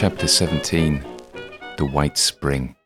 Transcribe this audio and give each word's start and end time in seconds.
Chapter 0.00 0.28
17 0.28 1.04
The 1.76 1.84
White 1.84 2.16
Spring. 2.16 2.76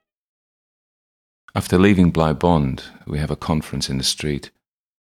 After 1.54 1.76
leaving 1.76 2.10
Bly 2.10 2.32
Bond, 2.32 2.84
we 3.06 3.18
have 3.18 3.30
a 3.30 3.36
conference 3.36 3.90
in 3.90 3.98
the 3.98 4.02
street. 4.02 4.50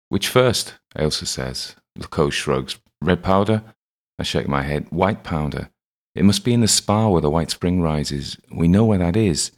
Which 0.08 0.29
first? 0.29 0.76
Ailsa 0.96 1.26
says. 1.26 1.76
Lecoq 1.98 2.32
shrugs. 2.32 2.79
Red 3.02 3.22
powder? 3.22 3.62
I 4.18 4.22
shake 4.22 4.48
my 4.48 4.62
head. 4.62 4.86
White 4.89 5.22
powder. 5.22 5.68
It 6.14 6.25
must 6.25 6.46
be 6.46 6.54
in 6.54 6.62
the 6.62 6.66
spa 6.66 7.11
where 7.11 7.20
the 7.20 7.29
White 7.29 7.50
Spring 7.50 7.82
rises. 7.82 8.38
We 8.50 8.68
know 8.68 8.86
where 8.86 8.96
that 8.96 9.14
is. 9.14 9.52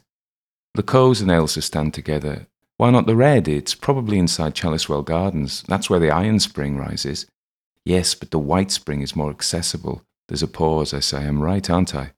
Lecoq 0.75 1.21
and 1.21 1.31
Ailsa 1.31 1.61
stand 1.63 1.93
together. 1.93 2.47
Why 2.75 2.89
not 2.89 3.05
the 3.05 3.15
red? 3.15 3.47
It's 3.47 3.75
probably 3.75 4.19
inside 4.19 4.55
Chalicewell 4.55 5.05
Gardens. 5.05 5.63
That's 5.69 5.89
where 5.89 6.01
the 6.01 6.11
Iron 6.11 6.41
Spring 6.41 6.75
rises. 6.75 7.27
Yes, 7.85 8.13
but 8.13 8.31
the 8.31 8.39
White 8.39 8.71
Spring 8.71 9.01
is 9.01 9.15
more 9.15 9.29
accessible. 9.29 10.01
There's 10.27 10.43
a 10.43 10.49
pause. 10.49 10.93
I 10.93 10.99
say, 10.99 11.19
I'm 11.25 11.41
right, 11.41 11.69
aren't 11.69 11.95
I? 11.95 12.11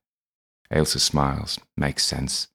Ailsa 0.71 0.99
smiles. 0.99 1.59
Makes 1.76 2.03
sense. 2.03 2.48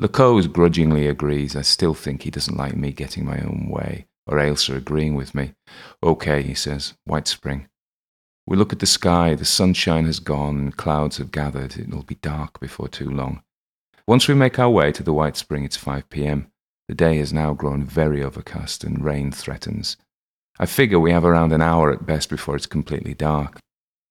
Lecoq 0.00 0.52
grudgingly 0.52 1.06
agrees. 1.06 1.56
I 1.56 1.62
still 1.62 1.94
think 1.94 2.22
he 2.22 2.30
doesn't 2.30 2.56
like 2.56 2.76
me 2.76 2.92
getting 2.92 3.24
my 3.24 3.40
own 3.40 3.68
way, 3.70 4.06
or 4.26 4.38
Ailsa 4.38 4.76
agreeing 4.76 5.14
with 5.14 5.34
me. 5.34 5.54
Okay, 6.02 6.42
he 6.42 6.54
says. 6.54 6.94
White 7.04 7.26
spring. 7.26 7.68
We 8.46 8.56
look 8.56 8.72
at 8.72 8.78
the 8.78 8.86
sky. 8.86 9.34
The 9.34 9.44
sunshine 9.44 10.06
has 10.06 10.20
gone 10.20 10.56
and 10.56 10.76
clouds 10.76 11.18
have 11.18 11.32
gathered. 11.32 11.76
It'll 11.76 12.02
be 12.02 12.14
dark 12.16 12.60
before 12.60 12.88
too 12.88 13.10
long. 13.10 13.42
Once 14.06 14.26
we 14.26 14.34
make 14.34 14.58
our 14.58 14.70
way 14.70 14.90
to 14.90 15.02
the 15.02 15.12
White 15.12 15.36
Spring, 15.36 15.64
it's 15.64 15.76
5 15.76 16.08
p.m. 16.08 16.50
The 16.88 16.94
day 16.94 17.18
has 17.18 17.30
now 17.30 17.52
grown 17.52 17.84
very 17.84 18.22
overcast 18.22 18.84
and 18.84 19.04
rain 19.04 19.30
threatens. 19.32 19.98
I 20.58 20.64
figure 20.64 20.98
we 20.98 21.12
have 21.12 21.26
around 21.26 21.52
an 21.52 21.60
hour 21.60 21.92
at 21.92 22.06
best 22.06 22.30
before 22.30 22.56
it's 22.56 22.64
completely 22.64 23.12
dark. 23.12 23.60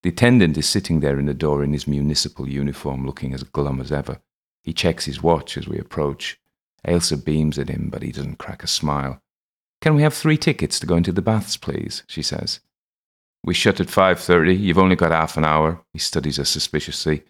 The 0.03 0.09
attendant 0.09 0.58
is 0.58 0.70
sitting 0.70 1.00
there 1.00 1.20
in 1.20 1.26
the 1.26 1.34
door 1.34 1.64
in 1.64 1.73
his 1.73 1.88
municipal 1.88 2.48
uniform, 2.48 3.06
looking 3.06 3.34
as 3.34 3.44
glum 3.44 3.81
as 3.81 3.92
ever. 3.92 4.20
He 4.64 4.73
checks 4.73 5.06
his 5.06 5.23
watch 5.23 5.58
as 5.58 5.67
we 5.67 5.78
approach. 5.80 6.40
Ailsa 6.88 7.23
beams 7.23 7.58
at 7.58 7.70
him, 7.70 7.90
but 7.92 8.03
he 8.03 8.12
doesn't 8.12 8.38
crack 8.38 8.64
a 8.64 8.68
smile. 8.68 9.22
Can 9.81 9.95
we 9.95 10.02
have 10.02 10.14
three 10.14 10.38
tickets 10.38 10.80
to 10.80 10.88
go 10.88 10.95
into 10.95 11.12
the 11.12 11.22
baths, 11.22 11.58
please? 11.58 12.03
she 12.08 12.22
says. 12.22 12.59
We 13.44 13.53
shut 13.53 13.80
at 13.80 13.88
5.30. 13.88 14.59
You've 14.59 14.78
only 14.78 14.95
got 14.95 15.12
half 15.12 15.38
an 15.38 15.45
hour. 15.45 15.81
He 15.94 16.00
studies 16.00 16.38
her 16.38 16.45
suspiciously. 16.45 17.23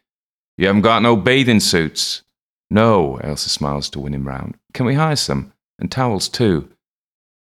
You 0.58 0.68
haven't 0.68 0.82
got 0.82 1.02
no 1.02 1.16
bathing 1.16 1.60
suits. 1.60 2.24
No, 2.70 3.20
Ailsa 3.24 3.50
smiles 3.50 3.90
to 3.92 4.00
win 4.00 4.14
him 4.14 4.28
round. 4.28 4.58
Can 4.74 4.86
we 4.86 4.96
hire 4.96 5.16
some? 5.16 5.54
And 5.80 5.92
towels 5.92 6.28
too. 6.28 6.70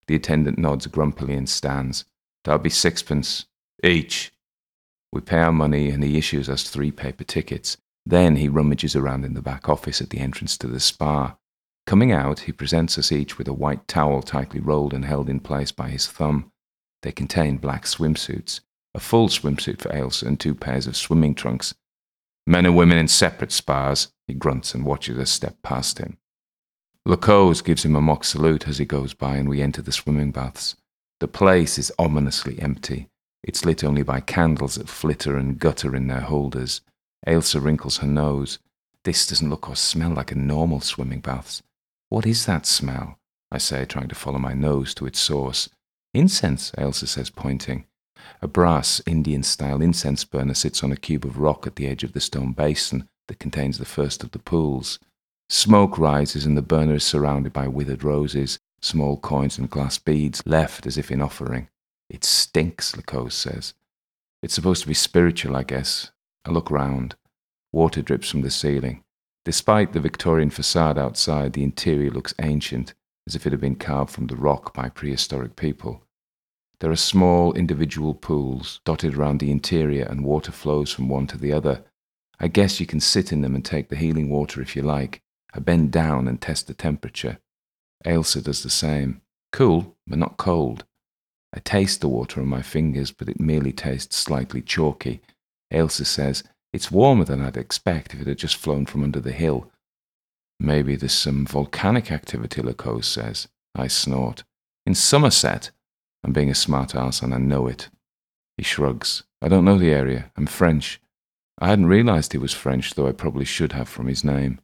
The 0.07 0.15
attendant 0.15 0.57
nods 0.57 0.87
grumpily 0.87 1.35
and 1.35 1.47
stands. 1.47 2.05
That'll 2.43 2.59
be 2.59 2.69
sixpence. 2.69 3.45
Each. 3.83 4.31
We 5.15 5.21
pay 5.21 5.39
our 5.39 5.53
money 5.53 5.91
and 5.91 6.03
he 6.03 6.17
issues 6.17 6.49
us 6.49 6.63
three 6.63 6.91
paper 6.91 7.23
tickets. 7.23 7.77
Then 8.05 8.35
he 8.35 8.49
rummages 8.49 8.97
around 8.97 9.23
in 9.23 9.33
the 9.33 9.41
back 9.41 9.69
office 9.69 10.01
at 10.01 10.09
the 10.09 10.19
entrance 10.19 10.57
to 10.57 10.67
the 10.67 10.81
spa. 10.81 11.37
Coming 11.87 12.11
out, 12.11 12.41
he 12.41 12.51
presents 12.51 12.97
us 12.97 13.13
each 13.13 13.37
with 13.37 13.47
a 13.47 13.53
white 13.53 13.87
towel 13.87 14.21
tightly 14.21 14.59
rolled 14.59 14.93
and 14.93 15.05
held 15.05 15.29
in 15.29 15.39
place 15.39 15.71
by 15.71 15.87
his 15.87 16.05
thumb. 16.05 16.51
They 17.01 17.13
contain 17.13 17.55
black 17.55 17.85
swimsuits, 17.85 18.59
a 18.93 18.99
full 18.99 19.29
swimsuit 19.29 19.79
for 19.79 19.87
Ailsa 19.87 20.27
and 20.27 20.37
two 20.37 20.53
pairs 20.53 20.85
of 20.85 20.97
swimming 20.97 21.33
trunks. 21.33 21.73
Men 22.45 22.65
and 22.65 22.75
women 22.75 22.97
in 22.97 23.07
separate 23.07 23.53
spas, 23.53 24.09
he 24.27 24.33
grunts 24.33 24.75
and 24.75 24.85
watches 24.85 25.17
us 25.17 25.31
step 25.31 25.55
past 25.63 25.99
him. 25.99 26.17
Lecoq 27.05 27.63
gives 27.63 27.85
him 27.85 27.95
a 27.95 28.01
mock 28.01 28.25
salute 28.25 28.67
as 28.67 28.79
he 28.79 28.85
goes 28.85 29.13
by 29.13 29.37
and 29.37 29.47
we 29.47 29.61
enter 29.61 29.81
the 29.81 29.93
swimming 29.93 30.31
baths. 30.31 30.75
The 31.21 31.29
place 31.29 31.77
is 31.77 31.93
ominously 31.97 32.59
empty. 32.59 33.07
It's 33.45 33.63
lit 33.63 33.83
only 33.83 34.01
by 34.01 34.21
candles 34.21 34.73
that 34.75 34.89
flitter 34.89 35.37
and 35.37 35.59
gutter 35.59 35.95
in 35.95 36.07
their 36.07 36.21
holders. 36.21 36.81
Ailsa 37.27 37.61
wrinkles 37.61 37.97
her 37.97 38.07
nose. 38.07 38.57
This 39.03 39.27
doesn't 39.27 39.51
look 39.51 39.69
or 39.69 39.75
smell 39.75 40.09
like 40.09 40.31
a 40.31 40.35
normal 40.35 40.81
swimming 40.81 41.19
baths. 41.19 41.61
What 42.09 42.25
is 42.25 42.47
that 42.47 42.65
smell? 42.65 43.19
I 43.51 43.59
say, 43.59 43.85
trying 43.85 44.07
to 44.07 44.15
follow 44.15 44.39
my 44.39 44.53
nose 44.53 44.95
to 44.95 45.05
its 45.05 45.19
source. 45.19 45.69
Incense, 46.11 46.71
Ailsa 46.71 47.05
says, 47.05 47.29
pointing. 47.29 47.85
A 48.41 48.47
brass, 48.47 48.99
Indian 49.05 49.43
style 49.43 49.79
incense 49.79 50.25
burner 50.25 50.55
sits 50.55 50.83
on 50.83 50.91
a 50.91 50.97
cube 50.97 51.23
of 51.23 51.37
rock 51.37 51.67
at 51.67 51.75
the 51.75 51.85
edge 51.85 52.03
of 52.03 52.13
the 52.13 52.19
stone 52.21 52.51
basin 52.51 53.07
that 53.27 53.37
contains 53.37 53.77
the 53.77 53.85
first 53.85 54.23
of 54.23 54.31
the 54.31 54.39
pools. 54.39 54.97
Smoke 55.49 55.99
rises 55.99 56.47
and 56.47 56.57
the 56.57 56.63
burner 56.63 56.95
is 56.95 57.03
surrounded 57.03 57.53
by 57.53 57.67
withered 57.67 58.03
roses, 58.03 58.57
small 58.81 59.17
coins 59.17 59.59
and 59.59 59.69
glass 59.69 59.99
beads 59.99 60.41
left 60.47 60.87
as 60.87 60.97
if 60.97 61.11
in 61.11 61.21
offering. 61.21 61.69
It 62.09 62.23
stinks, 62.23 62.95
Lecoq 62.95 63.31
says. 63.31 63.73
It's 64.43 64.53
supposed 64.53 64.83
to 64.83 64.87
be 64.87 64.93
spiritual, 64.93 65.55
I 65.55 65.63
guess. 65.63 66.11
I 66.45 66.51
look 66.51 66.69
round. 66.69 67.15
Water 67.71 68.01
drips 68.01 68.29
from 68.29 68.41
the 68.41 68.51
ceiling. 68.51 69.03
Despite 69.43 69.93
the 69.93 69.99
Victorian 69.99 70.49
facade 70.49 70.97
outside, 70.97 71.53
the 71.53 71.63
interior 71.63 72.09
looks 72.11 72.33
ancient, 72.41 72.93
as 73.27 73.35
if 73.35 73.45
it 73.45 73.51
had 73.51 73.61
been 73.61 73.75
carved 73.75 74.11
from 74.11 74.27
the 74.27 74.35
rock 74.35 74.73
by 74.73 74.89
prehistoric 74.89 75.55
people. 75.55 76.03
There 76.79 76.91
are 76.91 76.95
small 76.95 77.53
individual 77.53 78.13
pools 78.13 78.81
dotted 78.85 79.15
around 79.15 79.39
the 79.39 79.51
interior, 79.51 80.05
and 80.05 80.25
water 80.25 80.51
flows 80.51 80.91
from 80.91 81.09
one 81.09 81.25
to 81.27 81.37
the 81.37 81.53
other. 81.53 81.83
I 82.39 82.47
guess 82.47 82.79
you 82.79 82.85
can 82.85 82.99
sit 82.99 83.31
in 83.31 83.41
them 83.41 83.55
and 83.55 83.63
take 83.63 83.89
the 83.89 83.95
healing 83.95 84.29
water 84.29 84.61
if 84.61 84.75
you 84.75 84.81
like. 84.81 85.21
I 85.53 85.59
bend 85.59 85.91
down 85.91 86.27
and 86.27 86.41
test 86.41 86.67
the 86.67 86.73
temperature. 86.73 87.39
Ailsa 88.05 88.43
does 88.43 88.61
the 88.61 88.69
same. 88.69 89.21
Cool, 89.51 89.95
but 90.05 90.19
not 90.19 90.37
cold. 90.37 90.83
I 91.55 91.59
taste 91.59 92.01
the 92.01 92.09
water 92.09 92.41
on 92.41 92.47
my 92.47 92.61
fingers, 92.61 93.11
but 93.11 93.29
it 93.29 93.39
merely 93.39 93.71
tastes 93.71 94.17
slightly 94.17 94.61
chalky. 94.61 95.21
Ailsa 95.71 96.05
says, 96.05 96.43
It's 96.73 96.91
warmer 96.91 97.23
than 97.23 97.41
I'd 97.41 97.55
expect 97.55 98.13
if 98.13 98.21
it 98.21 98.27
had 98.27 98.37
just 98.37 98.57
flown 98.57 98.85
from 98.85 99.03
under 99.03 99.21
the 99.21 99.31
hill. 99.31 99.71
Maybe 100.59 100.95
there's 100.95 101.13
some 101.13 101.45
volcanic 101.45 102.11
activity, 102.11 102.61
Lecoq 102.61 103.03
says. 103.03 103.47
I 103.73 103.87
snort. 103.87 104.43
In 104.85 104.95
Somerset? 104.95 105.71
I'm 106.23 106.33
being 106.33 106.49
a 106.49 106.55
smart 106.55 106.95
ass 106.95 107.21
and 107.21 107.33
I 107.33 107.37
know 107.37 107.67
it. 107.67 107.89
He 108.57 108.63
shrugs. 108.63 109.23
I 109.41 109.47
don't 109.47 109.65
know 109.65 109.77
the 109.77 109.91
area. 109.91 110.31
I'm 110.35 110.47
French. 110.47 110.99
I 111.59 111.67
hadn't 111.67 111.87
realized 111.87 112.31
he 112.31 112.37
was 112.37 112.53
French, 112.53 112.95
though 112.95 113.07
I 113.07 113.11
probably 113.13 113.45
should 113.45 113.71
have 113.73 113.87
from 113.87 114.07
his 114.07 114.23
name. 114.23 114.59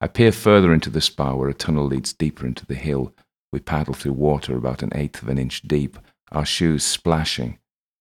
I 0.00 0.08
peer 0.08 0.32
further 0.32 0.72
into 0.72 0.90
the 0.90 1.00
spa 1.00 1.34
where 1.34 1.48
a 1.48 1.54
tunnel 1.54 1.86
leads 1.86 2.12
deeper 2.12 2.44
into 2.44 2.66
the 2.66 2.74
hill. 2.74 3.14
We 3.52 3.60
paddle 3.60 3.94
through 3.94 4.14
water 4.14 4.56
about 4.56 4.82
an 4.82 4.92
eighth 4.94 5.22
of 5.22 5.28
an 5.28 5.38
inch 5.38 5.62
deep, 5.62 5.98
our 6.32 6.46
shoes 6.46 6.82
splashing. 6.82 7.58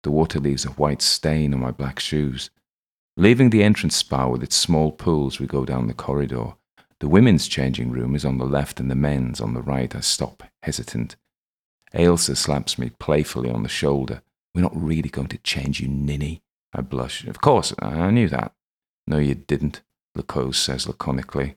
The 0.04 0.12
water 0.12 0.40
leaves 0.40 0.66
a 0.66 0.70
white 0.70 1.02
stain 1.02 1.54
on 1.54 1.60
my 1.60 1.72
black 1.72 2.00
shoes. 2.00 2.52
Leaving 3.18 3.50
the 3.50 3.64
entrance 3.64 3.96
spa 3.96 4.28
with 4.28 4.44
its 4.44 4.56
small 4.56 4.92
pools, 4.92 5.40
we 5.40 5.48
go 5.48 5.66
down 5.66 5.88
the 5.88 5.94
corridor. 5.94 6.54
The 7.00 7.08
women's 7.08 7.48
changing 7.48 7.92
room 7.92 8.16
is 8.16 8.24
on 8.24 8.38
the 8.38 8.46
left 8.46 8.80
and 8.80 8.90
the 8.90 8.96
men's 8.96 9.42
on 9.42 9.54
the 9.54 9.62
right. 9.62 9.94
I 9.96 10.00
stop, 10.02 10.44
hesitant. 10.62 11.16
Ailsa 11.94 12.38
slaps 12.38 12.78
me 12.78 12.92
playfully 13.00 13.50
on 13.50 13.64
the 13.64 13.70
shoulder. 13.70 14.22
We're 14.54 14.62
not 14.62 14.76
really 14.76 15.10
going 15.10 15.28
to 15.30 15.38
change 15.40 15.82
you, 15.82 15.88
ninny. 15.88 16.44
I 16.74 16.82
blush. 16.82 17.26
Of 17.26 17.42
course, 17.42 17.74
I 17.80 18.12
knew 18.12 18.30
that. 18.30 18.54
No, 19.08 19.18
you 19.18 19.36
didn't, 19.36 19.82
Lecoq 20.16 20.56
says 20.56 20.86
laconically. 20.86 21.56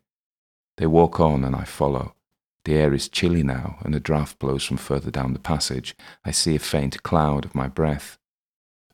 They 0.76 0.86
walk 0.86 1.20
on 1.20 1.44
and 1.44 1.54
I 1.54 1.64
follow. 1.64 2.14
The 2.64 2.74
air 2.74 2.94
is 2.94 3.08
chilly 3.08 3.42
now, 3.42 3.78
and 3.82 3.94
a 3.94 4.00
draught 4.00 4.38
blows 4.38 4.64
from 4.64 4.78
further 4.78 5.10
down 5.10 5.34
the 5.34 5.38
passage. 5.38 5.94
I 6.24 6.30
see 6.30 6.56
a 6.56 6.58
faint 6.58 7.02
cloud 7.02 7.44
of 7.44 7.54
my 7.54 7.68
breath. 7.68 8.18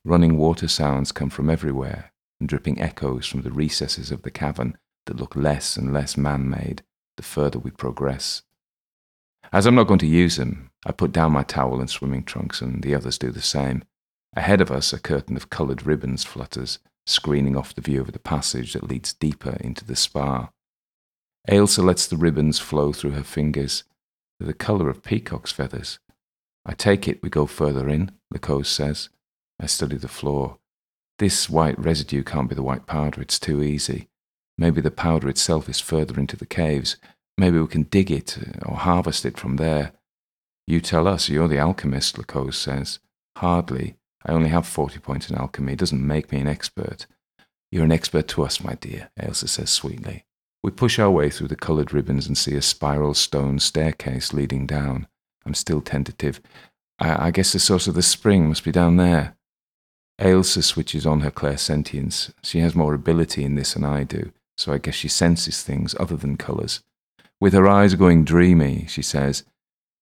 Running 0.05 0.37
water 0.37 0.67
sounds 0.67 1.13
come 1.13 1.31
from 1.31 1.49
everywhere, 1.49 2.13
and 2.41 2.49
dripping 2.49 2.81
echoes 2.81 3.27
from 3.27 3.43
the 3.43 3.53
recesses 3.53 4.11
of 4.11 4.23
the 4.23 4.31
cavern 4.31 4.77
that 5.07 5.19
look 5.19 5.37
less 5.37 5.77
and 5.77 5.93
less 5.93 6.17
man 6.17 6.51
made 6.51 6.83
the 7.17 7.23
further 7.23 7.59
we 7.59 7.71
progress. 7.71 8.43
As 9.53 9.67
I'm 9.67 9.75
not 9.75 9.87
going 9.87 9.99
to 10.01 10.07
use 10.07 10.37
them, 10.37 10.71
I 10.87 10.93
put 10.93 11.13
down 11.13 11.33
my 11.33 11.43
towel 11.43 11.81
and 11.81 11.91
swimming 11.91 12.25
trunks, 12.25 12.61
and 12.61 12.83
the 12.83 12.95
others 12.95 13.19
do 13.19 13.31
the 13.31 13.43
same. 13.43 13.85
Ahead 14.35 14.61
of 14.61 14.71
us, 14.71 14.93
a 14.93 14.99
curtain 14.99 15.37
of 15.37 15.51
coloured 15.51 15.85
ribbons 15.87 16.25
flutters, 16.25 16.79
screening 17.07 17.57
off 17.57 17.75
the 17.75 17.81
view 17.81 18.01
of 18.01 18.13
the 18.13 18.19
passage 18.19 18.73
that 18.73 18.89
leads 18.89 19.13
deeper 19.13 19.57
into 19.61 19.85
the 19.85 19.97
spa. 19.97 20.51
Ailsa 21.49 21.83
lets 21.83 22.07
the 22.07 22.17
ribbons 22.17 22.59
flow 22.59 22.93
through 22.93 23.13
her 23.13 23.23
fingers. 23.23 23.85
They're 24.39 24.47
the 24.47 24.55
colour 24.55 24.89
of 24.89 25.03
peacock's 25.03 25.53
feathers. 25.53 25.99
I 26.65 26.75
take 26.75 27.09
it 27.09 27.23
we 27.23 27.31
go 27.31 27.47
further 27.47 27.89
in, 27.89 28.13
Lecoq 28.33 28.67
says. 28.67 29.09
I 29.59 29.67
study 29.67 29.97
the 29.97 30.09
floor. 30.09 30.59
This 31.19 31.51
white 31.51 31.79
residue 31.79 32.23
can't 32.23 32.49
be 32.49 32.55
the 32.55 32.63
white 32.63 32.87
powder, 32.87 33.21
it's 33.21 33.39
too 33.39 33.63
easy. 33.63 34.09
Maybe 34.57 34.81
the 34.81 34.91
powder 34.91 35.29
itself 35.29 35.69
is 35.69 35.81
further 35.81 36.19
into 36.19 36.37
the 36.37 36.47
caves. 36.47 36.97
Maybe 37.39 37.59
we 37.59 37.67
can 37.67 37.85
dig 37.85 38.11
it 38.11 38.39
uh, 38.39 38.69
or 38.71 38.77
harvest 38.77 39.25
it 39.25 39.39
from 39.39 39.57
there. 39.57 39.93
You 40.67 40.81
tell 40.81 41.09
us, 41.09 41.29
you're 41.29 41.49
the 41.49 41.59
alchemist, 41.59 42.19
Lecoq 42.19 42.53
says. 42.53 43.01
Hardly. 43.39 43.97
I 44.25 44.33
only 44.33 44.51
have 44.51 44.67
40 44.67 44.99
points 44.99 45.31
in 45.31 45.37
alchemy. 45.37 45.73
It 45.73 45.79
doesn't 45.79 46.07
make 46.07 46.31
me 46.31 46.41
an 46.41 46.47
expert. 46.47 47.07
You're 47.73 47.85
an 47.85 47.93
expert 47.93 48.29
to 48.29 48.43
us, 48.43 48.63
my 48.63 48.75
dear, 48.75 49.11
Ailsa 49.19 49.49
says 49.49 49.71
sweetly. 49.71 50.25
We 50.63 50.71
push 50.71 50.99
our 50.99 51.11
way 51.11 51.31
through 51.31 51.49
the 51.49 51.57
coloured 51.57 51.93
ribbons 51.93 52.27
and 52.27 52.37
see 52.37 52.55
a 52.55 52.63
spiral 52.63 53.15
stone 53.15 53.59
staircase 53.59 54.33
leading 54.33 54.67
down. 54.67 55.07
I'm 55.47 55.55
still 55.55 55.81
tentative. 55.81 56.41
I, 56.99 57.29
I 57.29 57.31
guess 57.31 57.53
the 57.53 57.59
source 57.59 57.87
of 57.87 57.95
the 57.95 58.03
spring 58.03 58.49
must 58.49 58.65
be 58.65 58.73
down 58.73 58.97
there. 58.97 59.37
Ailsa 60.21 60.63
switches 60.63 61.07
on 61.07 61.21
her 61.21 61.31
clairsentience. 61.31 62.31
She 62.43 62.59
has 62.61 62.75
more 62.75 62.93
ability 62.93 63.43
in 63.43 63.55
this 63.55 63.73
than 63.73 63.85
I 63.85 64.05
do, 64.05 64.33
so 64.59 64.73
I 64.73 64.79
guess 64.79 64.95
she 64.95 65.09
senses 65.09 65.63
things 65.63 65.95
other 65.99 66.17
than 66.17 66.37
colours. 66.37 66.83
With 67.41 67.55
her 67.55 67.67
eyes 67.67 67.95
going 67.95 68.25
dreamy, 68.25 68.85
she 68.87 69.01
says, 69.01 69.45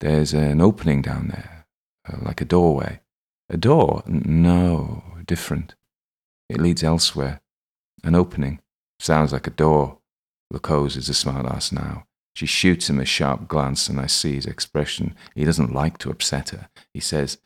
There's 0.01 0.35
an 0.35 0.61
opening 0.61 1.03
down 1.03 1.29
there, 1.29 1.67
uh, 2.13 2.17
like 2.21 2.41
a 2.41 2.45
doorway. 2.45 3.01
A 3.49 3.57
door? 3.57 4.03
No, 4.07 5.05
different. 5.25 5.77
It 6.49 6.61
leads 6.61 6.83
elsewhere. 6.83 7.41
An 8.03 8.17
opening. 8.17 8.61
Sounds 8.99 9.33
like 9.33 9.47
a 9.47 9.51
door. 9.51 9.98
Lecoq 10.51 10.97
is 10.97 11.09
a 11.09 11.15
smart 11.15 11.47
ass 11.47 11.73
now. 11.73 12.05
She 12.35 12.47
shoots 12.47 12.89
him 12.89 13.01
a 13.01 13.05
sharp 13.05 13.49
glance, 13.49 13.89
and 13.89 14.01
I 14.01 14.07
see 14.07 14.35
his 14.35 14.47
expression. 14.47 15.15
He 15.35 15.45
doesn't 15.45 15.75
like 15.75 15.99
to 15.99 16.11
upset 16.11 16.51
her. 16.51 16.69
He 16.95 17.01
says, 17.01 17.39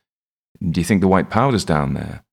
Do 0.60 0.81
you 0.81 0.84
think 0.84 1.00
the 1.00 1.08
white 1.08 1.31
powder's 1.31 1.64
down 1.64 1.94
there? 1.94 2.25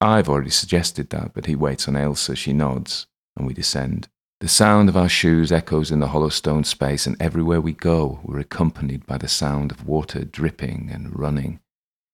I've 0.00 0.28
already 0.28 0.50
suggested 0.50 1.10
that, 1.10 1.32
but 1.32 1.46
he 1.46 1.54
waits 1.54 1.88
on 1.88 1.94
Ailsa. 1.94 2.36
She 2.36 2.52
nods, 2.52 3.06
and 3.36 3.46
we 3.46 3.54
descend. 3.54 4.08
The 4.40 4.48
sound 4.48 4.88
of 4.88 4.96
our 4.96 5.08
shoes 5.08 5.50
echoes 5.50 5.90
in 5.90 6.00
the 6.00 6.08
hollow 6.08 6.28
stone 6.28 6.64
space, 6.64 7.06
and 7.06 7.20
everywhere 7.20 7.60
we 7.60 7.72
go, 7.72 8.20
we're 8.22 8.38
accompanied 8.38 9.06
by 9.06 9.18
the 9.18 9.28
sound 9.28 9.72
of 9.72 9.86
water 9.86 10.24
dripping 10.24 10.90
and 10.92 11.18
running. 11.18 11.60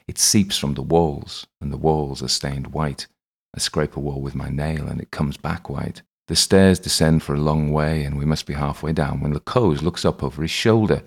It 0.06 0.19
seeps 0.19 0.56
from 0.56 0.75
the 0.75 0.82
walls, 0.82 1.46
and 1.61 1.72
the 1.72 1.76
walls 1.76 2.22
are 2.22 2.28
stained 2.28 2.69
white. 2.69 3.06
I 3.55 3.58
scrape 3.58 3.96
a 3.96 4.00
wall 4.00 4.20
with 4.20 4.34
my 4.34 4.49
nail, 4.49 4.87
and 4.87 5.00
it 5.00 5.11
comes 5.11 5.37
back 5.37 5.69
white. 5.69 6.02
The 6.26 6.37
stairs 6.37 6.79
descend 6.79 7.23
for 7.23 7.35
a 7.35 7.41
long 7.41 7.71
way, 7.71 8.03
and 8.05 8.17
we 8.17 8.25
must 8.25 8.47
be 8.47 8.55
halfway 8.55 8.93
down 8.93 9.21
when 9.21 9.35
Lecoq 9.35 9.82
looks 9.82 10.05
up 10.05 10.23
over 10.23 10.41
his 10.41 10.50
shoulder. 10.50 11.03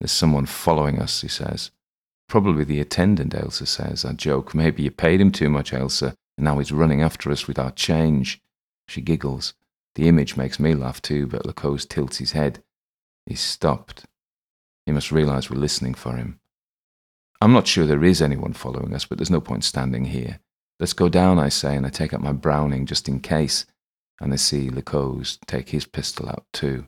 There's 0.00 0.12
someone 0.12 0.46
following 0.46 1.00
us, 1.00 1.20
he 1.22 1.28
says. 1.28 1.70
Probably 2.28 2.64
the 2.64 2.80
attendant, 2.80 3.34
Ailsa 3.34 3.66
says. 3.66 4.04
I 4.04 4.12
joke. 4.12 4.54
Maybe 4.54 4.84
you 4.84 4.90
paid 4.90 5.20
him 5.20 5.32
too 5.32 5.48
much, 5.48 5.72
Ailsa, 5.72 6.14
and 6.38 6.44
now 6.44 6.58
he's 6.58 6.72
running 6.72 7.02
after 7.02 7.30
us 7.30 7.46
with 7.48 7.58
our 7.58 7.72
change. 7.72 8.40
She 8.86 9.00
giggles. 9.00 9.54
The 9.96 10.08
image 10.08 10.36
makes 10.36 10.58
me 10.58 10.74
laugh 10.74 11.02
too, 11.02 11.26
but 11.26 11.44
Lecoq 11.44 11.88
tilts 11.88 12.18
his 12.18 12.32
head. 12.32 12.62
He's 13.26 13.40
stopped. 13.40 14.06
He 14.86 14.92
must 14.92 15.12
realize 15.12 15.50
we're 15.50 15.58
listening 15.58 15.94
for 15.94 16.16
him. 16.16 16.40
I'm 17.40 17.52
not 17.52 17.66
sure 17.66 17.86
there 17.86 18.04
is 18.04 18.22
anyone 18.22 18.52
following 18.52 18.94
us, 18.94 19.04
but 19.04 19.18
there's 19.18 19.30
no 19.30 19.40
point 19.40 19.64
standing 19.64 20.06
here. 20.06 20.38
Let's 20.78 20.92
go 20.92 21.08
down, 21.08 21.38
I 21.38 21.48
say, 21.48 21.76
and 21.76 21.84
I 21.84 21.90
take 21.90 22.14
out 22.14 22.22
my 22.22 22.32
Browning 22.32 22.86
just 22.86 23.08
in 23.08 23.20
case. 23.20 23.66
And 24.22 24.32
I 24.32 24.36
see 24.36 24.70
Lecoq 24.70 25.38
take 25.46 25.70
his 25.70 25.84
pistol 25.84 26.28
out 26.28 26.44
too. 26.52 26.86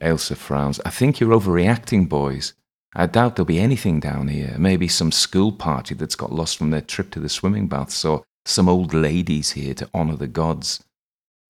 Ailsa 0.00 0.36
frowns. 0.36 0.80
I 0.86 0.90
think 0.90 1.18
you're 1.18 1.38
overreacting, 1.38 2.08
boys. 2.08 2.54
I 2.94 3.06
doubt 3.06 3.36
there'll 3.36 3.46
be 3.46 3.58
anything 3.58 3.98
down 4.00 4.28
here. 4.28 4.54
Maybe 4.58 4.86
some 4.86 5.12
school 5.12 5.52
party 5.52 5.94
that's 5.94 6.14
got 6.14 6.32
lost 6.32 6.56
from 6.56 6.70
their 6.70 6.80
trip 6.80 7.10
to 7.10 7.20
the 7.20 7.28
swimming 7.28 7.66
baths, 7.66 8.04
or 8.04 8.22
some 8.46 8.68
old 8.68 8.94
ladies 8.94 9.52
here 9.52 9.74
to 9.74 9.90
honour 9.92 10.16
the 10.16 10.28
gods. 10.28 10.82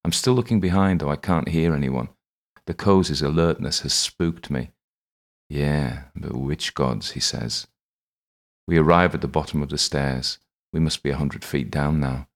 I'm 0.03 0.13
still 0.13 0.33
looking 0.33 0.61
behind, 0.61 1.01
though 1.01 1.11
I 1.11 1.17
can't 1.17 1.49
hear 1.49 1.75
anyone. 1.75 2.09
Lecoq's 2.67 3.23
alertness 3.23 3.81
has 3.81 3.93
spooked 3.93 4.51
me. 4.51 4.71
Yeah, 5.49 6.05
but 6.17 6.35
which 6.35 6.75
gods, 6.75 7.13
he 7.13 7.21
says. 7.21 7.67
We 8.67 8.79
arrive 8.79 9.15
at 9.15 9.21
the 9.21 9.29
bottom 9.29 9.63
of 9.63 9.69
the 9.69 9.79
stairs. 9.79 10.39
We 10.73 10.81
must 10.81 11.03
be 11.03 11.11
a 11.11 11.17
hundred 11.17 11.45
feet 11.45 11.71
down 11.71 12.01
now. 12.01 12.29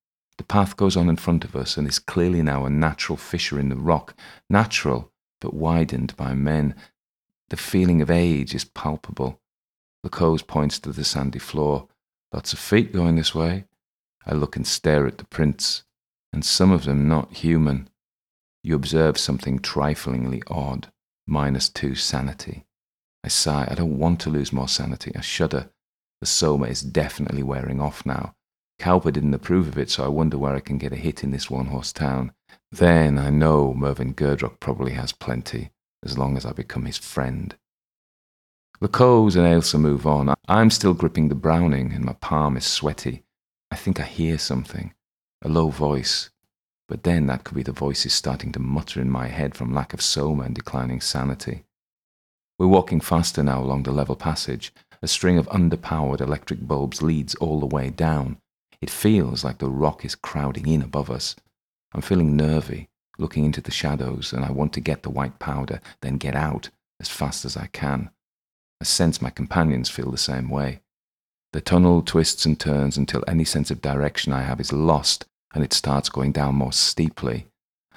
The 0.42 0.46
path 0.46 0.76
goes 0.76 0.96
on 0.96 1.08
in 1.08 1.14
front 1.14 1.44
of 1.44 1.54
us 1.54 1.76
and 1.76 1.86
is 1.86 2.00
clearly 2.00 2.42
now 2.42 2.64
a 2.64 2.68
natural 2.68 3.16
fissure 3.16 3.60
in 3.60 3.68
the 3.68 3.76
rock, 3.76 4.16
natural, 4.50 5.12
but 5.40 5.54
widened 5.54 6.16
by 6.16 6.34
men. 6.34 6.74
The 7.50 7.56
feeling 7.56 8.02
of 8.02 8.10
age 8.10 8.52
is 8.52 8.64
palpable. 8.64 9.40
Lecoq 10.02 10.48
points 10.48 10.80
to 10.80 10.90
the 10.90 11.04
sandy 11.04 11.38
floor. 11.38 11.86
Lots 12.32 12.52
of 12.52 12.58
feet 12.58 12.92
going 12.92 13.14
this 13.14 13.36
way. 13.36 13.66
I 14.26 14.34
look 14.34 14.56
and 14.56 14.66
stare 14.66 15.06
at 15.06 15.18
the 15.18 15.26
prints 15.26 15.84
and 16.32 16.44
some 16.44 16.72
of 16.72 16.86
them 16.86 17.06
not 17.06 17.34
human, 17.34 17.88
you 18.64 18.74
observe 18.74 19.16
something 19.16 19.60
triflingly 19.60 20.42
odd, 20.48 20.90
minus 21.24 21.68
two 21.68 21.94
sanity. 21.94 22.66
I 23.22 23.28
sigh, 23.28 23.68
I 23.70 23.76
don't 23.76 23.96
want 23.96 24.18
to 24.22 24.30
lose 24.30 24.52
more 24.52 24.66
sanity. 24.66 25.12
I 25.14 25.20
shudder. 25.20 25.70
The 26.18 26.26
soma 26.26 26.66
is 26.66 26.82
definitely 26.82 27.44
wearing 27.44 27.80
off 27.80 28.04
now. 28.04 28.34
Cowper 28.82 29.12
didn't 29.12 29.32
approve 29.32 29.68
of 29.68 29.78
it, 29.78 29.90
so 29.90 30.04
I 30.04 30.08
wonder 30.08 30.36
where 30.36 30.56
I 30.56 30.60
can 30.60 30.76
get 30.76 30.92
a 30.92 30.96
hit 30.96 31.22
in 31.22 31.30
this 31.30 31.48
one 31.48 31.66
horse 31.66 31.92
town. 31.92 32.32
Then 32.72 33.16
I 33.16 33.30
know 33.30 33.72
Mervyn 33.72 34.12
Girdrock 34.12 34.58
probably 34.58 34.94
has 34.94 35.12
plenty, 35.12 35.70
as 36.04 36.18
long 36.18 36.36
as 36.36 36.44
I 36.44 36.50
become 36.50 36.86
his 36.86 36.98
friend. 36.98 37.54
Lecoq 38.80 39.36
and 39.36 39.46
Ailsa 39.46 39.78
move 39.78 40.04
on. 40.04 40.34
I'm 40.48 40.68
still 40.68 40.94
gripping 40.94 41.28
the 41.28 41.36
Browning, 41.36 41.92
and 41.92 42.04
my 42.04 42.14
palm 42.14 42.56
is 42.56 42.66
sweaty. 42.66 43.22
I 43.70 43.76
think 43.76 44.00
I 44.00 44.02
hear 44.02 44.36
something 44.36 44.92
a 45.42 45.48
low 45.48 45.68
voice, 45.68 46.30
but 46.88 47.04
then 47.04 47.26
that 47.26 47.44
could 47.44 47.54
be 47.54 47.62
the 47.62 47.70
voices 47.70 48.12
starting 48.12 48.50
to 48.50 48.58
mutter 48.58 49.00
in 49.00 49.10
my 49.10 49.28
head 49.28 49.54
from 49.54 49.72
lack 49.72 49.94
of 49.94 50.02
soma 50.02 50.42
and 50.42 50.56
declining 50.56 51.00
sanity. 51.00 51.62
We're 52.58 52.66
walking 52.66 53.00
faster 53.00 53.44
now 53.44 53.62
along 53.62 53.84
the 53.84 53.92
level 53.92 54.16
passage. 54.16 54.74
A 55.00 55.06
string 55.06 55.38
of 55.38 55.48
underpowered 55.50 56.20
electric 56.20 56.66
bulbs 56.66 57.00
leads 57.00 57.36
all 57.36 57.60
the 57.60 57.66
way 57.66 57.88
down. 57.90 58.38
It 58.82 58.90
feels 58.90 59.44
like 59.44 59.58
the 59.58 59.70
rock 59.70 60.04
is 60.04 60.16
crowding 60.16 60.66
in 60.66 60.82
above 60.82 61.08
us. 61.08 61.36
I'm 61.94 62.00
feeling 62.00 62.36
nervy, 62.36 62.88
looking 63.16 63.44
into 63.44 63.60
the 63.60 63.70
shadows, 63.70 64.32
and 64.32 64.44
I 64.44 64.50
want 64.50 64.72
to 64.72 64.80
get 64.80 65.04
the 65.04 65.10
white 65.10 65.38
powder, 65.38 65.80
then 66.00 66.16
get 66.16 66.34
out 66.34 66.68
as 66.98 67.08
fast 67.08 67.44
as 67.44 67.56
I 67.56 67.68
can. 67.68 68.10
I 68.80 68.84
sense 68.84 69.22
my 69.22 69.30
companions 69.30 69.88
feel 69.88 70.10
the 70.10 70.18
same 70.18 70.50
way. 70.50 70.80
The 71.52 71.60
tunnel 71.60 72.02
twists 72.02 72.44
and 72.44 72.58
turns 72.58 72.96
until 72.96 73.22
any 73.28 73.44
sense 73.44 73.70
of 73.70 73.80
direction 73.80 74.32
I 74.32 74.42
have 74.42 74.58
is 74.58 74.72
lost, 74.72 75.26
and 75.54 75.62
it 75.62 75.72
starts 75.72 76.08
going 76.08 76.32
down 76.32 76.56
more 76.56 76.72
steeply. 76.72 77.46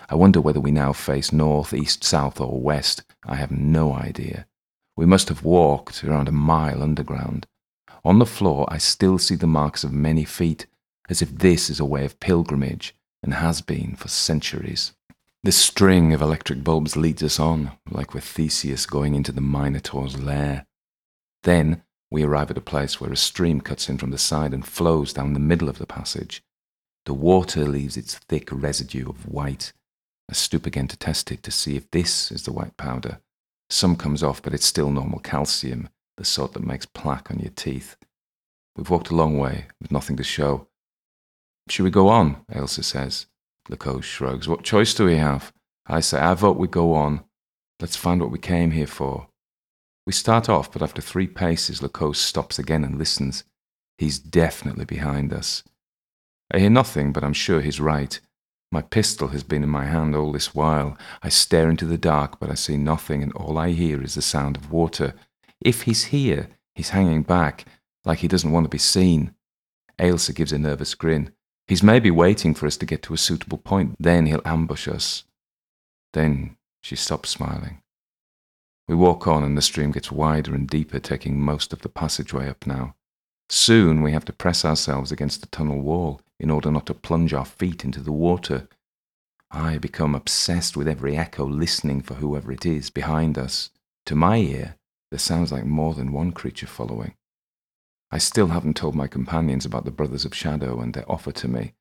I 0.07 0.13
wonder 0.13 0.39
whether 0.39 0.59
we 0.59 0.71
now 0.71 0.93
face 0.93 1.31
north, 1.31 1.73
east, 1.73 2.03
south, 2.03 2.39
or 2.39 2.61
west. 2.61 3.03
I 3.25 3.35
have 3.35 3.49
no 3.49 3.93
idea. 3.93 4.45
We 4.95 5.07
must 5.07 5.29
have 5.29 5.43
walked 5.43 6.03
around 6.03 6.27
a 6.27 6.31
mile 6.31 6.83
underground. 6.83 7.47
On 8.03 8.19
the 8.19 8.25
floor, 8.27 8.67
I 8.69 8.77
still 8.77 9.17
see 9.17 9.35
the 9.35 9.47
marks 9.47 9.83
of 9.83 9.91
many 9.91 10.25
feet, 10.25 10.67
as 11.09 11.21
if 11.21 11.37
this 11.37 11.69
is 11.69 11.79
a 11.79 11.85
way 11.85 12.05
of 12.05 12.19
pilgrimage 12.19 12.95
and 13.21 13.35
has 13.35 13.61
been 13.61 13.95
for 13.95 14.07
centuries. 14.07 14.93
This 15.43 15.57
string 15.57 16.13
of 16.13 16.21
electric 16.21 16.63
bulbs 16.63 16.95
leads 16.95 17.21
us 17.21 17.39
on, 17.39 17.71
like 17.89 18.13
with 18.13 18.23
Theseus 18.23 18.85
going 18.85 19.13
into 19.13 19.31
the 19.31 19.41
Minotaur's 19.41 20.19
lair. 20.19 20.65
Then 21.43 21.83
we 22.09 22.23
arrive 22.23 22.49
at 22.49 22.57
a 22.57 22.61
place 22.61 22.99
where 22.99 23.11
a 23.11 23.17
stream 23.17 23.61
cuts 23.61 23.89
in 23.89 23.97
from 23.97 24.11
the 24.11 24.17
side 24.17 24.53
and 24.53 24.65
flows 24.65 25.13
down 25.13 25.33
the 25.33 25.39
middle 25.39 25.69
of 25.69 25.77
the 25.77 25.85
passage. 25.85 26.41
The 27.05 27.13
water 27.13 27.65
leaves 27.65 27.97
its 27.97 28.15
thick 28.15 28.49
residue 28.51 29.07
of 29.07 29.27
white. 29.27 29.73
I 30.29 30.33
stoop 30.33 30.65
again 30.65 30.87
to 30.87 30.97
test 30.97 31.31
it 31.31 31.43
to 31.43 31.51
see 31.51 31.75
if 31.75 31.91
this 31.91 32.31
is 32.31 32.43
the 32.43 32.51
white 32.51 32.77
powder. 32.77 33.19
Some 33.69 33.95
comes 33.95 34.23
off, 34.23 34.41
but 34.41 34.53
it's 34.53 34.65
still 34.65 34.89
normal 34.89 35.19
calcium, 35.19 35.89
the 36.17 36.25
sort 36.25 36.53
that 36.53 36.65
makes 36.65 36.85
plaque 36.85 37.29
on 37.29 37.39
your 37.39 37.51
teeth. 37.51 37.95
We've 38.75 38.89
walked 38.89 39.09
a 39.09 39.15
long 39.15 39.37
way, 39.37 39.67
with 39.79 39.91
nothing 39.91 40.17
to 40.17 40.23
show. 40.23 40.67
Should 41.69 41.83
we 41.83 41.91
go 41.91 42.09
on? 42.09 42.45
Ailsa 42.51 42.83
says. 42.83 43.25
Lecoq 43.69 44.03
shrugs. 44.03 44.47
What 44.47 44.63
choice 44.63 44.93
do 44.93 45.05
we 45.05 45.17
have? 45.17 45.51
I 45.87 45.99
say, 45.99 46.19
I 46.19 46.33
vote 46.35 46.57
we 46.57 46.67
go 46.67 46.93
on. 46.93 47.23
Let's 47.79 47.95
find 47.95 48.21
what 48.21 48.31
we 48.31 48.39
came 48.39 48.71
here 48.71 48.87
for. 48.87 49.27
We 50.05 50.13
start 50.13 50.47
off, 50.49 50.71
but 50.71 50.83
after 50.83 51.01
three 51.01 51.27
paces, 51.27 51.81
Lecoq 51.81 52.15
stops 52.15 52.59
again 52.59 52.83
and 52.83 52.97
listens. 52.97 53.43
He's 53.97 54.19
definitely 54.19 54.85
behind 54.85 55.33
us. 55.33 55.63
I 56.53 56.59
hear 56.59 56.69
nothing, 56.69 57.11
but 57.11 57.23
I'm 57.23 57.33
sure 57.33 57.61
he's 57.61 57.79
right. 57.79 58.19
My 58.71 58.83
pistol 58.83 59.29
has 59.29 59.43
been 59.43 59.63
in 59.63 59.69
my 59.69 59.85
hand 59.85 60.15
all 60.15 60.31
this 60.31 60.53
while. 60.53 60.97
I 61.23 61.29
stare 61.29 61.69
into 61.69 61.85
the 61.85 61.97
dark, 61.97 62.39
but 62.39 62.51
I 62.51 62.55
see 62.55 62.77
nothing, 62.77 63.23
and 63.23 63.33
all 63.33 63.57
I 63.57 63.71
hear 63.71 64.03
is 64.03 64.13
the 64.13 64.21
sound 64.21 64.57
of 64.57 64.71
water. 64.71 65.15
If 65.61 65.83
he's 65.83 66.05
here, 66.05 66.49
he's 66.75 66.89
hanging 66.89 67.23
back, 67.23 67.65
like 68.03 68.19
he 68.19 68.27
doesn't 68.27 68.51
want 68.51 68.65
to 68.65 68.69
be 68.69 68.77
seen. 68.77 69.33
Ailsa 69.97 70.33
gives 70.33 70.51
a 70.51 70.59
nervous 70.59 70.93
grin. 70.93 71.31
He's 71.67 71.83
maybe 71.83 72.11
waiting 72.11 72.53
for 72.53 72.67
us 72.67 72.77
to 72.77 72.85
get 72.85 73.01
to 73.03 73.13
a 73.13 73.17
suitable 73.17 73.57
point, 73.57 73.95
then 73.99 74.27
he'll 74.27 74.41
ambush 74.45 74.87
us. 74.87 75.23
Then 76.13 76.57
she 76.81 76.95
stops 76.95 77.29
smiling. 77.29 77.81
We 78.87 78.93
walk 78.93 79.27
on, 79.27 79.43
and 79.43 79.57
the 79.57 79.63
stream 79.63 79.91
gets 79.91 80.11
wider 80.11 80.53
and 80.53 80.69
deeper, 80.69 80.99
taking 80.99 81.41
most 81.41 81.73
of 81.73 81.81
the 81.81 81.89
passageway 81.89 82.47
up 82.47 82.67
now. 82.67 82.95
Soon 83.49 84.01
we 84.01 84.11
have 84.11 84.25
to 84.25 84.33
press 84.33 84.63
ourselves 84.63 85.11
against 85.11 85.41
the 85.41 85.47
tunnel 85.47 85.81
wall 85.81 86.21
in 86.39 86.51
order 86.51 86.71
not 86.71 86.85
to 86.87 86.93
plunge 86.93 87.33
our 87.33 87.45
feet 87.45 87.83
into 87.83 87.99
the 87.99 88.11
water. 88.11 88.67
I 89.49 89.77
become 89.77 90.13
obsessed 90.13 90.77
with 90.77 90.87
every 90.87 91.17
echo, 91.17 91.45
listening 91.45 92.01
for 92.01 92.15
whoever 92.15 92.51
it 92.51 92.65
is 92.65 92.89
behind 92.89 93.37
us. 93.37 93.71
To 94.07 94.15
my 94.15 94.37
ear, 94.37 94.75
there 95.09 95.19
sounds 95.19 95.51
like 95.51 95.65
more 95.65 95.93
than 95.93 96.13
one 96.13 96.31
creature 96.31 96.67
following. 96.67 97.15
I 98.15 98.17
still 98.17 98.47
haven't 98.47 98.77
told 98.77 98.95
my 98.95 99.07
companions 99.07 99.65
about 99.65 99.83
the 99.83 99.91
Brothers 99.91 100.23
of 100.23 100.33
Shadow 100.33 100.79
and 100.79 100.93
their 100.93 101.11
offer 101.11 101.33
to 101.33 101.49
me. 101.49 101.73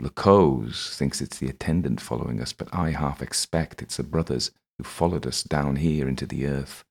Lecoq 0.00 0.72
thinks 0.72 1.20
it's 1.20 1.38
the 1.38 1.48
attendant 1.48 2.00
following 2.00 2.40
us, 2.40 2.52
but 2.52 2.72
I 2.72 2.92
half 2.92 3.20
expect 3.20 3.82
it's 3.82 3.96
the 3.96 4.04
brothers 4.04 4.52
who 4.78 4.84
followed 4.84 5.26
us 5.26 5.42
down 5.42 5.74
here 5.74 6.06
into 6.06 6.26
the 6.26 6.46
earth. 6.46 6.84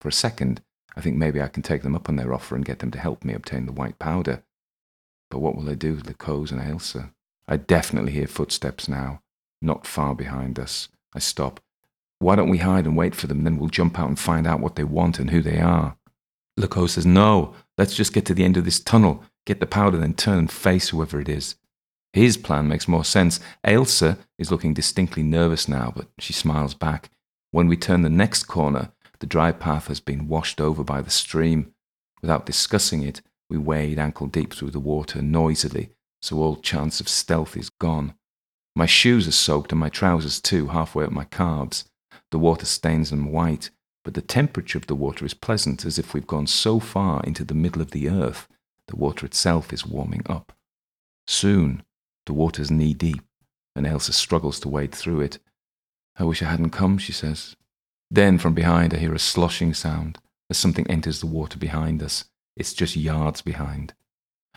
For 0.00 0.08
a 0.08 0.12
second, 0.12 0.62
I 0.96 1.02
think 1.02 1.18
maybe 1.18 1.42
I 1.42 1.48
can 1.48 1.62
take 1.62 1.82
them 1.82 1.94
up 1.94 2.08
on 2.08 2.16
their 2.16 2.32
offer 2.32 2.56
and 2.56 2.64
get 2.64 2.78
them 2.78 2.90
to 2.92 2.98
help 2.98 3.22
me 3.22 3.34
obtain 3.34 3.66
the 3.66 3.72
white 3.72 3.98
powder. 3.98 4.42
But 5.28 5.40
what 5.40 5.54
will 5.54 5.64
they 5.64 5.74
do 5.74 5.96
with 5.96 6.06
Lecoq 6.06 6.52
and 6.52 6.60
Ailsa? 6.62 7.12
I 7.46 7.58
definitely 7.58 8.12
hear 8.12 8.26
footsteps 8.26 8.88
now, 8.88 9.20
not 9.60 9.86
far 9.86 10.14
behind 10.14 10.58
us. 10.58 10.88
I 11.14 11.18
stop. 11.18 11.60
Why 12.18 12.36
don't 12.36 12.48
we 12.48 12.58
hide 12.58 12.86
and 12.86 12.96
wait 12.96 13.14
for 13.14 13.26
them? 13.26 13.44
Then 13.44 13.58
we'll 13.58 13.68
jump 13.68 13.98
out 13.98 14.08
and 14.08 14.18
find 14.18 14.46
out 14.46 14.60
what 14.60 14.76
they 14.76 14.84
want 14.84 15.18
and 15.18 15.28
who 15.28 15.42
they 15.42 15.60
are. 15.60 15.98
Lecoq 16.56 16.90
says, 16.90 17.06
No, 17.06 17.54
let's 17.78 17.94
just 17.94 18.12
get 18.12 18.26
to 18.26 18.34
the 18.34 18.44
end 18.44 18.56
of 18.56 18.64
this 18.64 18.80
tunnel, 18.80 19.24
get 19.46 19.60
the 19.60 19.66
powder, 19.66 19.98
then 19.98 20.14
turn 20.14 20.38
and 20.38 20.50
face 20.50 20.90
whoever 20.90 21.20
it 21.20 21.28
is. 21.28 21.56
His 22.12 22.36
plan 22.36 22.68
makes 22.68 22.88
more 22.88 23.04
sense. 23.04 23.40
Ailsa 23.64 24.18
is 24.38 24.50
looking 24.50 24.74
distinctly 24.74 25.22
nervous 25.22 25.66
now, 25.66 25.92
but 25.96 26.08
she 26.18 26.32
smiles 26.32 26.74
back. 26.74 27.10
When 27.52 27.68
we 27.68 27.76
turn 27.76 28.02
the 28.02 28.10
next 28.10 28.44
corner, 28.44 28.92
the 29.20 29.26
dry 29.26 29.52
path 29.52 29.86
has 29.86 30.00
been 30.00 30.28
washed 30.28 30.60
over 30.60 30.84
by 30.84 31.00
the 31.00 31.10
stream. 31.10 31.72
Without 32.20 32.46
discussing 32.46 33.02
it, 33.02 33.22
we 33.48 33.56
wade 33.56 33.98
ankle 33.98 34.26
deep 34.26 34.52
through 34.52 34.70
the 34.70 34.80
water 34.80 35.22
noisily, 35.22 35.90
so 36.20 36.38
all 36.38 36.56
chance 36.56 37.00
of 37.00 37.08
stealth 37.08 37.56
is 37.56 37.70
gone. 37.70 38.14
My 38.74 38.86
shoes 38.86 39.28
are 39.28 39.32
soaked 39.32 39.72
and 39.72 39.80
my 39.80 39.88
trousers 39.88 40.40
too, 40.40 40.68
halfway 40.68 41.04
up 41.04 41.12
my 41.12 41.24
calves. 41.24 41.84
The 42.30 42.38
water 42.38 42.64
stains 42.64 43.10
them 43.10 43.30
white, 43.30 43.70
but 44.04 44.14
the 44.14 44.22
temperature 44.22 44.78
of 44.78 44.86
the 44.86 44.94
water 44.94 45.24
is 45.24 45.34
pleasant, 45.34 45.84
as 45.84 45.98
if 45.98 46.12
we've 46.12 46.26
gone 46.26 46.46
so 46.46 46.80
far 46.80 47.22
into 47.24 47.44
the 47.44 47.54
middle 47.54 47.82
of 47.82 47.92
the 47.92 48.08
earth, 48.08 48.48
the 48.88 48.96
water 48.96 49.24
itself 49.24 49.72
is 49.72 49.86
warming 49.86 50.22
up. 50.26 50.52
Soon, 51.26 51.82
the 52.26 52.32
water's 52.32 52.70
knee 52.70 52.94
deep, 52.94 53.22
and 53.76 53.86
Ailsa 53.86 54.12
struggles 54.12 54.60
to 54.60 54.68
wade 54.68 54.94
through 54.94 55.20
it. 55.20 55.38
I 56.16 56.24
wish 56.24 56.42
I 56.42 56.46
hadn't 56.46 56.70
come, 56.70 56.98
she 56.98 57.12
says. 57.12 57.56
Then 58.10 58.38
from 58.38 58.54
behind 58.54 58.92
I 58.92 58.98
hear 58.98 59.14
a 59.14 59.18
sloshing 59.18 59.72
sound 59.72 60.18
as 60.50 60.58
something 60.58 60.86
enters 60.90 61.20
the 61.20 61.26
water 61.26 61.58
behind 61.58 62.02
us. 62.02 62.24
It's 62.56 62.74
just 62.74 62.96
yards 62.96 63.40
behind. 63.40 63.94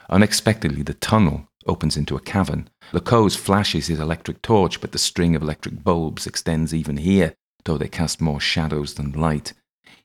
Unexpectedly, 0.10 0.82
the 0.82 0.94
tunnel 0.94 1.48
opens 1.66 1.96
into 1.98 2.16
a 2.16 2.22
cavern. 2.22 2.70
Lecoq 2.92 3.32
flashes 3.38 3.88
his 3.88 4.00
electric 4.00 4.42
torch, 4.42 4.82
but 4.82 4.92
the 4.92 5.00
string 5.00 5.36
of 5.36 5.42
electric 5.42 5.84
bulbs 5.84 6.28
extends 6.28 6.74
even 6.74 6.98
here, 6.98 7.36
though 7.66 7.78
they 7.78 7.88
cast 7.88 8.22
more 8.22 8.40
shadows 8.40 8.94
than 8.94 9.12
light. 9.12 9.54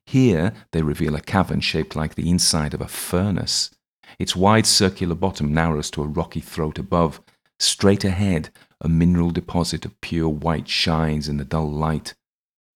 Here 0.05 0.53
they 0.73 0.83
reveal 0.83 1.15
a 1.15 1.21
cavern 1.21 1.61
shaped 1.61 1.95
like 1.95 2.15
the 2.15 2.29
inside 2.29 2.75
of 2.75 2.81
a 2.81 2.89
furnace. 2.89 3.71
Its 4.19 4.35
wide 4.35 4.67
circular 4.67 5.15
bottom 5.15 5.55
narrows 5.55 5.91
to 5.93 6.03
a 6.03 6.09
rocky 6.09 6.41
throat 6.41 6.79
above. 6.79 7.21
Straight 7.59 8.05
ahead, 8.05 8.51
a 8.81 8.89
mineral 8.89 9.31
deposit 9.31 9.85
of 9.85 10.01
pure 10.01 10.29
white 10.29 10.69
shines 10.69 11.29
in 11.29 11.37
the 11.37 11.45
dull 11.45 11.71
light. 11.71 12.15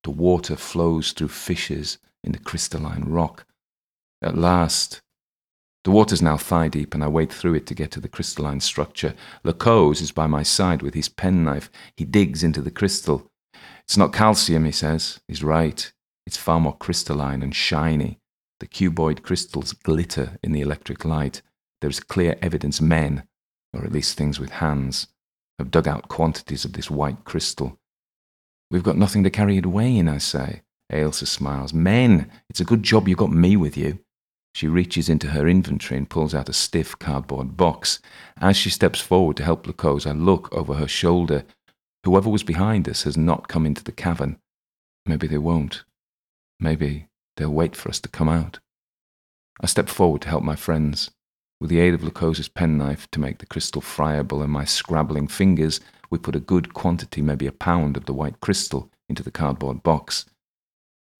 The 0.04 0.10
water 0.10 0.56
flows 0.56 1.12
through 1.12 1.28
fissures 1.28 1.98
in 2.22 2.32
the 2.32 2.38
crystalline 2.38 3.04
rock. 3.04 3.46
At 4.22 4.36
last, 4.36 5.00
the 5.84 5.90
water's 5.90 6.22
now 6.22 6.36
thigh 6.36 6.68
deep, 6.68 6.94
and 6.94 7.04
I 7.04 7.08
wade 7.08 7.32
through 7.32 7.54
it 7.54 7.66
to 7.66 7.74
get 7.74 7.90
to 7.92 8.00
the 8.00 8.08
crystalline 8.08 8.60
structure. 8.60 9.14
Lecoq 9.42 10.00
is 10.00 10.12
by 10.12 10.26
my 10.26 10.42
side 10.42 10.82
with 10.82 10.94
his 10.94 11.08
penknife. 11.08 11.70
He 11.96 12.04
digs 12.04 12.42
into 12.42 12.62
the 12.62 12.70
crystal. 12.70 13.30
It's 13.86 13.96
not 13.96 14.12
calcium, 14.12 14.64
he 14.64 14.72
says. 14.72 15.20
He's 15.28 15.44
right. 15.44 15.92
It's 16.26 16.36
far 16.36 16.60
more 16.60 16.76
crystalline 16.76 17.42
and 17.42 17.54
shiny. 17.54 18.18
The 18.60 18.66
cuboid 18.66 19.22
crystals 19.22 19.72
glitter 19.72 20.38
in 20.42 20.52
the 20.52 20.60
electric 20.60 21.04
light. 21.04 21.42
There 21.80 21.90
is 21.90 22.00
clear 22.00 22.36
evidence 22.40 22.80
men, 22.80 23.24
or 23.74 23.84
at 23.84 23.92
least 23.92 24.16
things 24.16 24.40
with 24.40 24.50
hands, 24.50 25.08
have 25.58 25.70
dug 25.70 25.86
out 25.86 26.08
quantities 26.08 26.64
of 26.64 26.72
this 26.72 26.90
white 26.90 27.24
crystal. 27.24 27.78
We've 28.70 28.82
got 28.82 28.96
nothing 28.96 29.22
to 29.24 29.30
carry 29.30 29.58
it 29.58 29.66
away 29.66 29.96
in, 29.96 30.08
I 30.08 30.18
say. 30.18 30.62
Ailsa 30.90 31.26
smiles. 31.26 31.72
Men, 31.72 32.30
it's 32.48 32.60
a 32.60 32.64
good 32.64 32.82
job 32.82 33.08
you 33.08 33.16
got 33.16 33.32
me 33.32 33.56
with 33.56 33.76
you. 33.76 33.98
She 34.54 34.68
reaches 34.68 35.08
into 35.08 35.28
her 35.28 35.48
inventory 35.48 35.98
and 35.98 36.08
pulls 36.08 36.34
out 36.34 36.48
a 36.48 36.52
stiff 36.52 36.98
cardboard 36.98 37.56
box. 37.56 38.00
As 38.38 38.56
she 38.56 38.70
steps 38.70 39.00
forward 39.00 39.36
to 39.38 39.44
help 39.44 39.66
Lecoq, 39.66 40.06
I 40.06 40.12
look 40.12 40.52
over 40.52 40.74
her 40.74 40.88
shoulder. 40.88 41.44
Whoever 42.04 42.28
was 42.28 42.42
behind 42.42 42.88
us 42.88 43.04
has 43.04 43.16
not 43.16 43.48
come 43.48 43.64
into 43.64 43.82
the 43.82 43.92
cavern. 43.92 44.38
Maybe 45.06 45.26
they 45.26 45.38
won't. 45.38 45.84
Maybe 46.60 47.08
they'll 47.36 47.50
wait 47.50 47.74
for 47.74 47.88
us 47.88 47.98
to 48.00 48.08
come 48.08 48.28
out. 48.28 48.58
I 49.60 49.66
step 49.66 49.88
forward 49.88 50.22
to 50.22 50.28
help 50.28 50.42
my 50.42 50.56
friends. 50.56 51.10
With 51.60 51.70
the 51.70 51.80
aid 51.80 51.94
of 51.94 52.02
Lecoq's 52.02 52.48
penknife 52.48 53.10
to 53.12 53.20
make 53.20 53.38
the 53.38 53.46
crystal 53.46 53.80
friable 53.80 54.42
and 54.42 54.52
my 54.52 54.64
scrabbling 54.64 55.28
fingers, 55.28 55.80
we 56.10 56.18
put 56.18 56.36
a 56.36 56.40
good 56.40 56.74
quantity, 56.74 57.22
maybe 57.22 57.46
a 57.46 57.52
pound, 57.52 57.96
of 57.96 58.04
the 58.04 58.12
white 58.12 58.40
crystal 58.40 58.90
into 59.08 59.22
the 59.22 59.30
cardboard 59.30 59.82
box. 59.82 60.26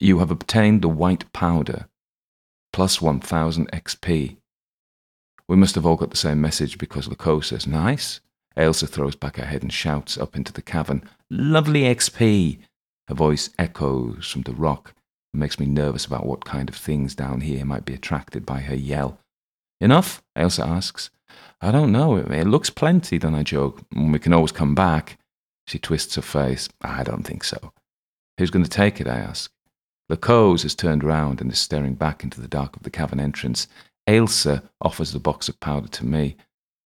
You 0.00 0.18
have 0.18 0.30
obtained 0.30 0.82
the 0.82 0.88
white 0.88 1.32
powder, 1.32 1.86
plus 2.72 3.00
1000 3.00 3.70
XP. 3.70 4.36
We 5.48 5.56
must 5.56 5.76
have 5.76 5.86
all 5.86 5.96
got 5.96 6.10
the 6.10 6.16
same 6.16 6.40
message 6.40 6.76
because 6.76 7.08
Lecoq 7.08 7.44
says, 7.44 7.66
Nice. 7.66 8.20
Ailsa 8.56 8.88
throws 8.88 9.16
back 9.16 9.36
her 9.36 9.46
head 9.46 9.62
and 9.62 9.72
shouts 9.72 10.16
up 10.16 10.36
into 10.36 10.52
the 10.52 10.62
cavern, 10.62 11.02
Lovely 11.30 11.82
XP. 11.82 12.58
Her 13.08 13.14
voice 13.14 13.50
echoes 13.58 14.30
from 14.30 14.42
the 14.42 14.52
rock 14.52 14.94
and 15.32 15.40
makes 15.40 15.58
me 15.58 15.66
nervous 15.66 16.06
about 16.06 16.26
what 16.26 16.44
kind 16.44 16.68
of 16.68 16.76
things 16.76 17.14
down 17.14 17.40
here 17.40 17.64
might 17.64 17.84
be 17.84 17.94
attracted 17.94 18.46
by 18.46 18.60
her 18.60 18.74
yell. 18.74 19.18
Enough? 19.80 20.22
Ailsa 20.36 20.66
asks. 20.66 21.10
I 21.60 21.72
don't 21.72 21.92
know. 21.92 22.16
It 22.16 22.46
looks 22.46 22.70
plenty, 22.70 23.18
then 23.18 23.34
I 23.34 23.42
joke. 23.42 23.82
Mm, 23.90 24.12
we 24.12 24.18
can 24.18 24.32
always 24.32 24.52
come 24.52 24.74
back. 24.74 25.18
She 25.66 25.78
twists 25.78 26.14
her 26.14 26.22
face. 26.22 26.68
I 26.82 27.02
don't 27.02 27.22
think 27.22 27.42
so. 27.44 27.72
Who's 28.38 28.50
going 28.50 28.64
to 28.64 28.70
take 28.70 29.00
it? 29.00 29.08
I 29.08 29.16
ask. 29.16 29.50
Lecoq 30.08 30.62
has 30.62 30.74
turned 30.74 31.02
round 31.02 31.40
and 31.40 31.50
is 31.50 31.58
staring 31.58 31.94
back 31.94 32.22
into 32.22 32.40
the 32.40 32.48
dark 32.48 32.76
of 32.76 32.82
the 32.82 32.90
cavern 32.90 33.20
entrance. 33.20 33.66
Ailsa 34.06 34.62
offers 34.80 35.12
the 35.12 35.18
box 35.18 35.48
of 35.48 35.58
powder 35.60 35.88
to 35.88 36.04
me. 36.04 36.36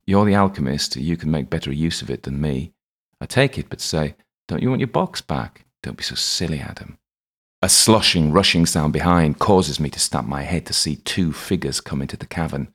You're 0.06 0.26
the 0.26 0.36
alchemist. 0.36 0.96
You 0.96 1.18
can 1.18 1.32
make 1.32 1.50
better 1.50 1.72
use 1.72 2.02
of 2.02 2.10
it 2.10 2.24
than 2.24 2.42
me. 2.42 2.74
I 3.20 3.26
take 3.26 3.58
it, 3.58 3.70
but 3.70 3.82
say, 3.82 4.16
Don't 4.48 4.62
you 4.62 4.70
want 4.70 4.80
your 4.80 4.88
box 4.88 5.22
back? 5.22 5.66
Don't 5.84 5.98
be 5.98 6.04
so 6.04 6.16
silly, 6.16 6.60
Adam. 6.60 6.98
A 7.62 7.70
sloshing, 7.70 8.32
rushing 8.32 8.66
sound 8.66 8.94
behind 8.94 9.38
causes 9.38 9.80
me 9.80 9.90
to 9.92 10.00
snap 10.00 10.26
my 10.26 10.42
head 10.42 10.66
to 10.66 10.74
see 10.74 10.96
two 10.96 11.32
figures 11.32 11.80
come 11.80 12.02
into 12.02 12.18
the 12.18 12.26
cavern. 12.26 12.74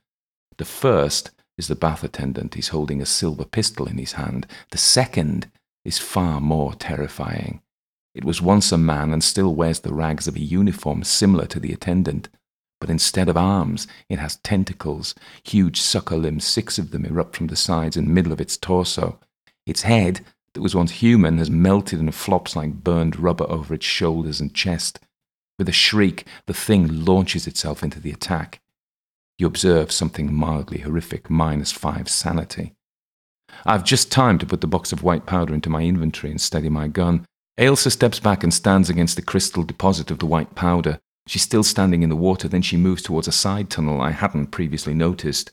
The 0.57 0.65
first 0.65 1.31
is 1.57 1.67
the 1.67 1.75
bath 1.75 2.03
attendant. 2.03 2.53
He's 2.53 2.69
holding 2.69 3.01
a 3.01 3.05
silver 3.05 3.43
pistol 3.43 3.87
in 3.87 3.97
his 3.97 4.13
hand. 4.13 4.47
The 4.71 4.77
second 4.77 5.51
is 5.83 5.97
far 5.97 6.39
more 6.39 6.73
terrifying. 6.73 7.61
It 8.15 8.23
was 8.23 8.41
once 8.41 8.71
a 8.71 8.77
man 8.77 9.11
and 9.11 9.23
still 9.23 9.53
wears 9.53 9.81
the 9.81 9.93
rags 9.93 10.27
of 10.27 10.35
a 10.35 10.41
uniform 10.41 11.03
similar 11.03 11.45
to 11.47 11.59
the 11.59 11.73
attendant, 11.73 12.29
but 12.79 12.89
instead 12.89 13.29
of 13.29 13.37
arms, 13.37 13.87
it 14.09 14.19
has 14.19 14.37
tentacles. 14.37 15.15
Huge 15.43 15.79
sucker 15.79 16.17
limbs, 16.17 16.45
six 16.45 16.77
of 16.77 16.91
them, 16.91 17.05
erupt 17.05 17.35
from 17.35 17.47
the 17.47 17.55
sides 17.55 17.97
and 17.97 18.13
middle 18.13 18.31
of 18.31 18.41
its 18.41 18.57
torso. 18.57 19.19
Its 19.65 19.81
head 19.83 20.21
that 20.53 20.61
was 20.61 20.75
once 20.75 20.91
human 20.91 21.37
has 21.37 21.49
melted 21.49 21.99
and 21.99 22.13
flops 22.15 22.55
like 22.55 22.83
burned 22.83 23.19
rubber 23.19 23.49
over 23.49 23.73
its 23.73 23.85
shoulders 23.85 24.39
and 24.39 24.53
chest. 24.53 24.99
With 25.59 25.69
a 25.69 25.73
shriek, 25.73 26.25
the 26.45 26.53
thing 26.53 27.05
launches 27.05 27.47
itself 27.47 27.83
into 27.83 27.99
the 27.99 28.11
attack. 28.11 28.61
You 29.37 29.47
observe 29.47 29.91
something 29.91 30.33
mildly 30.33 30.79
horrific, 30.79 31.29
minus 31.29 31.71
five 31.71 32.09
sanity. 32.09 32.73
I've 33.65 33.83
just 33.83 34.11
time 34.11 34.37
to 34.39 34.45
put 34.45 34.61
the 34.61 34.67
box 34.67 34.91
of 34.91 35.03
white 35.03 35.25
powder 35.25 35.53
into 35.53 35.69
my 35.69 35.83
inventory 35.83 36.31
and 36.31 36.41
steady 36.41 36.69
my 36.69 36.87
gun. 36.87 37.25
Ailsa 37.57 37.91
steps 37.91 38.19
back 38.19 38.43
and 38.43 38.53
stands 38.53 38.89
against 38.89 39.15
the 39.15 39.21
crystal 39.21 39.63
deposit 39.63 40.11
of 40.11 40.19
the 40.19 40.25
white 40.25 40.53
powder. 40.55 40.99
She's 41.27 41.41
still 41.41 41.63
standing 41.63 42.03
in 42.03 42.09
the 42.09 42.15
water, 42.15 42.47
then 42.47 42.61
she 42.61 42.77
moves 42.77 43.03
towards 43.03 43.27
a 43.27 43.33
side 43.33 43.69
tunnel 43.69 43.99
I 43.99 44.11
hadn't 44.11 44.47
previously 44.47 44.93
noticed. 44.93 45.51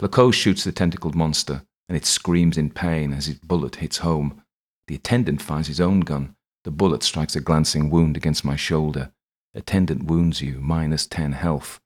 Lecoq 0.00 0.34
shoots 0.34 0.64
the 0.64 0.72
tentacled 0.72 1.14
monster 1.14 1.62
and 1.88 1.96
it 1.96 2.04
screams 2.04 2.58
in 2.58 2.70
pain 2.70 3.12
as 3.12 3.26
his 3.26 3.38
bullet 3.38 3.76
hits 3.76 3.98
home. 3.98 4.42
The 4.88 4.96
attendant 4.96 5.40
fires 5.40 5.68
his 5.68 5.80
own 5.80 6.00
gun. 6.00 6.34
The 6.64 6.70
bullet 6.70 7.02
strikes 7.02 7.36
a 7.36 7.40
glancing 7.40 7.90
wound 7.90 8.16
against 8.16 8.44
my 8.44 8.56
shoulder. 8.56 9.12
Attendant 9.54 10.04
wounds 10.04 10.42
you, 10.42 10.58
minus 10.60 11.06
10 11.06 11.32
health. 11.32 11.80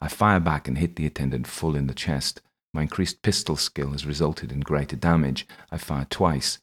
I 0.00 0.08
fire 0.08 0.40
back 0.40 0.66
and 0.66 0.78
hit 0.78 0.96
the 0.96 1.04
attendant 1.04 1.46
full 1.46 1.76
in 1.76 1.86
the 1.86 1.94
chest. 1.94 2.40
My 2.72 2.82
increased 2.82 3.22
pistol 3.22 3.56
skill 3.56 3.90
has 3.90 4.06
resulted 4.06 4.52
in 4.52 4.60
greater 4.60 4.96
damage. 4.96 5.46
I 5.70 5.76
fire 5.76 6.06
twice. 6.08 6.58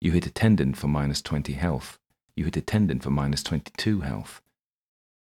You 0.00 0.12
hit 0.12 0.26
attendant 0.26 0.76
for 0.76 0.86
minus 0.86 1.20
20 1.22 1.54
health. 1.54 1.98
You 2.36 2.44
hit 2.44 2.56
attendant 2.56 3.02
for 3.02 3.10
minus 3.10 3.42
22 3.42 4.02
health. 4.02 4.40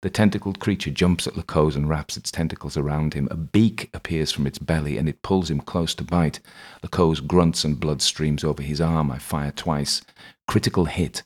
The 0.02 0.10
tentacled 0.10 0.58
creature 0.58 0.90
jumps 0.90 1.28
at 1.28 1.36
Lecoq 1.36 1.76
and 1.76 1.88
wraps 1.88 2.16
its 2.16 2.32
tentacles 2.32 2.76
around 2.76 3.14
him. 3.14 3.28
A 3.30 3.36
beak 3.36 3.88
appears 3.94 4.32
from 4.32 4.48
its 4.48 4.58
belly 4.58 4.98
and 4.98 5.08
it 5.08 5.22
pulls 5.22 5.48
him 5.48 5.60
close 5.60 5.94
to 5.94 6.02
bite. 6.02 6.40
Lecoq 6.82 7.24
grunts 7.28 7.64
and 7.64 7.78
blood 7.78 8.02
streams 8.02 8.42
over 8.42 8.62
his 8.62 8.80
arm. 8.80 9.12
I 9.12 9.18
fire 9.18 9.52
twice. 9.52 10.02
Critical 10.48 10.86
hit. 10.86 11.22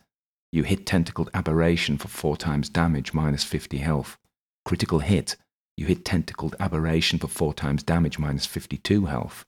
You 0.53 0.63
hit 0.63 0.85
tentacled 0.85 1.31
aberration 1.33 1.97
for 1.97 2.09
four 2.09 2.37
times 2.37 2.69
damage, 2.69 3.15
minus 3.15 3.45
50 3.45 3.79
health. 3.79 4.19
Critical 4.67 4.99
hit. 4.99 5.37
You 5.79 5.87
hit 5.87 6.05
tentacled 6.05 6.55
aberration 6.61 7.19
for 7.19 7.29
four 7.29 7.55
times 7.55 7.83
damage, 7.83 8.19
minus 8.19 8.45
52 8.45 9.07
health. 9.07 9.47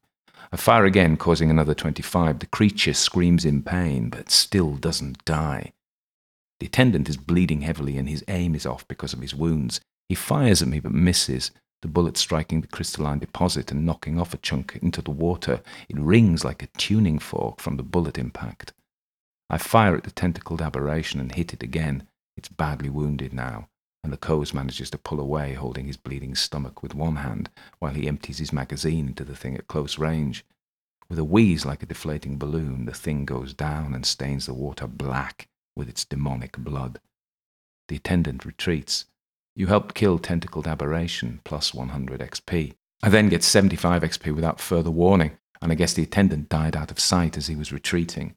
I 0.50 0.56
fire 0.56 0.86
again, 0.86 1.18
causing 1.18 1.50
another 1.50 1.74
25. 1.74 2.38
The 2.38 2.46
creature 2.46 2.94
screams 2.94 3.44
in 3.44 3.62
pain, 3.62 4.08
but 4.08 4.30
still 4.30 4.76
doesn't 4.76 5.22
die. 5.26 5.72
The 6.60 6.66
attendant 6.66 7.08
is 7.08 7.16
bleeding 7.16 7.60
heavily 7.60 7.96
and 7.98 8.08
his 8.08 8.24
aim 8.26 8.54
is 8.54 8.66
off 8.66 8.86
because 8.88 9.12
of 9.12 9.20
his 9.20 9.34
wounds. 9.34 9.80
He 10.08 10.14
fires 10.14 10.60
at 10.60 10.68
me 10.68 10.80
but 10.80 10.92
misses. 10.92 11.50
the 11.82 11.88
bullet 11.88 12.16
striking 12.16 12.60
the 12.60 12.66
crystalline 12.66 13.20
deposit 13.20 13.70
and 13.70 13.86
knocking 13.86 14.18
off 14.18 14.34
a 14.34 14.38
chunk 14.38 14.76
into 14.82 15.00
the 15.00 15.12
water. 15.12 15.62
It 15.88 15.96
rings 15.96 16.44
like 16.44 16.62
a 16.62 16.68
tuning 16.78 17.20
fork 17.20 17.60
from 17.60 17.76
the 17.76 17.84
bullet 17.84 18.18
impact. 18.18 18.72
I 19.48 19.58
fire 19.58 19.96
at 19.96 20.02
the 20.02 20.10
tentacled 20.10 20.60
aberration 20.60 21.20
and 21.20 21.32
hit 21.32 21.54
it 21.54 21.62
again. 21.62 22.08
It's 22.36 22.48
badly 22.48 22.90
wounded 22.90 23.32
now, 23.32 23.68
and 24.02 24.12
the 24.12 24.16
Lecoq 24.16 24.52
manages 24.52 24.90
to 24.90 24.98
pull 24.98 25.20
away, 25.20 25.54
holding 25.54 25.86
his 25.86 25.96
bleeding 25.96 26.34
stomach 26.34 26.82
with 26.82 26.96
one 26.96 27.16
hand 27.16 27.48
while 27.78 27.94
he 27.94 28.08
empties 28.08 28.38
his 28.38 28.52
magazine 28.52 29.06
into 29.06 29.24
the 29.24 29.36
thing 29.36 29.56
at 29.56 29.68
close 29.68 29.98
range. 29.98 30.44
With 31.08 31.20
a 31.20 31.24
wheeze 31.24 31.64
like 31.64 31.84
a 31.84 31.86
deflating 31.86 32.38
balloon, 32.38 32.86
the 32.86 32.92
thing 32.92 33.24
goes 33.24 33.54
down 33.54 33.94
and 33.94 34.04
stains 34.04 34.46
the 34.46 34.54
water 34.54 34.88
black 34.88 35.48
with 35.78 35.88
its 35.88 36.04
demonic 36.04 36.58
blood. 36.58 37.00
The 37.88 37.96
attendant 37.96 38.44
retreats. 38.44 39.06
You 39.56 39.68
helped 39.68 39.94
kill 39.94 40.18
Tentacled 40.18 40.66
Aberration, 40.66 41.40
plus 41.44 41.72
100 41.72 42.20
XP. 42.20 42.74
I 43.02 43.08
then 43.08 43.28
get 43.28 43.42
75 43.42 44.02
XP 44.02 44.34
without 44.34 44.60
further 44.60 44.90
warning, 44.90 45.38
and 45.62 45.72
I 45.72 45.74
guess 45.74 45.94
the 45.94 46.02
attendant 46.02 46.48
died 46.48 46.76
out 46.76 46.90
of 46.90 47.00
sight 47.00 47.36
as 47.36 47.46
he 47.46 47.56
was 47.56 47.72
retreating. 47.72 48.34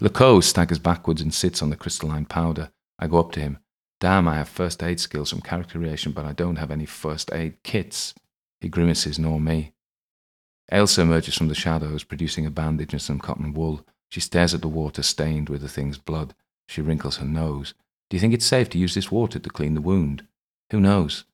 Lecoq 0.00 0.44
staggers 0.44 0.78
backwards 0.78 1.20
and 1.20 1.34
sits 1.34 1.60
on 1.60 1.70
the 1.70 1.76
crystalline 1.76 2.26
powder. 2.26 2.70
I 2.98 3.08
go 3.08 3.18
up 3.18 3.32
to 3.32 3.40
him. 3.40 3.58
Damn, 4.00 4.28
I 4.28 4.36
have 4.36 4.48
first 4.48 4.82
aid 4.82 5.00
skills 5.00 5.30
from 5.30 5.40
character 5.40 5.78
creation, 5.78 6.12
but 6.12 6.24
I 6.24 6.32
don't 6.32 6.56
have 6.56 6.70
any 6.70 6.86
first 6.86 7.32
aid 7.32 7.62
kits. 7.64 8.14
He 8.60 8.68
grimaces, 8.68 9.18
nor 9.18 9.40
me. 9.40 9.72
Ailsa 10.70 11.02
emerges 11.02 11.34
from 11.34 11.48
the 11.48 11.54
shadows, 11.54 12.04
producing 12.04 12.46
a 12.46 12.50
bandage 12.50 12.92
and 12.92 13.02
some 13.02 13.18
cotton 13.18 13.54
wool. 13.54 13.84
She 14.10 14.20
stares 14.20 14.54
at 14.54 14.60
the 14.60 14.68
water 14.68 15.02
stained 15.02 15.48
with 15.48 15.62
the 15.62 15.68
thing's 15.68 15.98
blood. 15.98 16.34
She 16.68 16.82
wrinkles 16.82 17.16
her 17.16 17.26
nose. 17.26 17.74
Do 18.08 18.16
you 18.16 18.20
think 18.20 18.34
it's 18.34 18.46
safe 18.46 18.68
to 18.70 18.78
use 18.78 18.94
this 18.94 19.10
water 19.10 19.38
to 19.38 19.50
clean 19.50 19.74
the 19.74 19.80
wound? 19.80 20.26
Who 20.70 20.80
knows? 20.80 21.24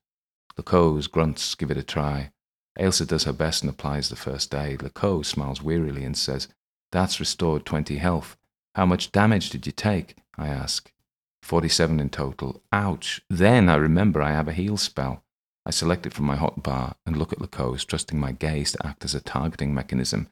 Lecoq 0.57 1.11
grunts 1.11 1.53
give 1.55 1.69
it 1.69 1.77
a 1.77 1.83
try. 1.83 2.31
Ailsa 2.79 3.05
does 3.05 3.25
her 3.25 3.33
best 3.33 3.61
and 3.61 3.69
applies 3.69 4.09
the 4.09 4.15
first 4.15 4.55
aid. 4.55 4.81
Lecoq 4.81 5.25
smiles 5.25 5.61
wearily 5.61 6.03
and 6.05 6.17
says, 6.17 6.47
That's 6.91 7.19
restored 7.19 7.65
20 7.65 7.97
health. 7.97 8.37
How 8.75 8.85
much 8.85 9.11
damage 9.11 9.49
did 9.49 9.65
you 9.65 9.71
take? 9.73 10.15
I 10.37 10.47
ask. 10.47 10.91
47 11.43 11.99
in 11.99 12.09
total. 12.09 12.61
Ouch. 12.71 13.21
Then 13.29 13.69
I 13.69 13.75
remember 13.75 14.21
I 14.21 14.31
have 14.31 14.47
a 14.47 14.53
heal 14.53 14.77
spell. 14.77 15.23
I 15.65 15.71
select 15.71 16.05
it 16.05 16.13
from 16.13 16.25
my 16.25 16.37
hotbar 16.37 16.95
and 17.05 17.17
look 17.17 17.33
at 17.33 17.39
Lecoq, 17.39 17.85
trusting 17.85 18.19
my 18.19 18.31
gaze 18.31 18.71
to 18.73 18.87
act 18.87 19.03
as 19.03 19.15
a 19.15 19.21
targeting 19.21 19.73
mechanism. 19.73 20.29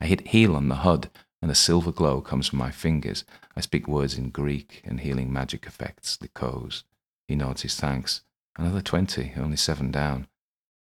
I 0.00 0.06
hit 0.06 0.28
heal 0.28 0.54
on 0.56 0.68
the 0.68 0.76
HUD, 0.76 1.10
and 1.42 1.50
a 1.50 1.54
silver 1.54 1.92
glow 1.92 2.20
comes 2.20 2.48
from 2.48 2.58
my 2.58 2.70
fingers. 2.70 3.24
I 3.56 3.60
speak 3.60 3.86
words 3.86 4.16
in 4.16 4.30
Greek 4.30 4.82
and 4.84 5.00
healing 5.00 5.32
magic 5.32 5.66
effects, 5.66 6.18
Lecoq. 6.20 6.82
He 7.28 7.34
nods 7.34 7.62
his 7.62 7.74
thanks. 7.74 8.22
Another 8.56 8.80
20, 8.80 9.32
only 9.36 9.56
seven 9.56 9.90
down. 9.90 10.28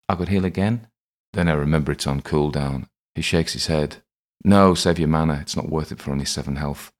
I 0.07 0.15
could 0.15 0.29
heal 0.29 0.45
again? 0.45 0.87
Then 1.33 1.49
I 1.49 1.53
remember 1.53 1.91
it's 1.91 2.07
on 2.07 2.21
cooldown. 2.21 2.87
He 3.15 3.21
shakes 3.21 3.53
his 3.53 3.67
head. 3.67 3.97
No, 4.43 4.75
save 4.75 4.99
your 4.99 5.07
mana. 5.07 5.39
It's 5.41 5.55
not 5.55 5.69
worth 5.69 5.91
it 5.91 5.99
for 5.99 6.11
only 6.11 6.25
seven 6.25 6.55
health. 6.55 6.91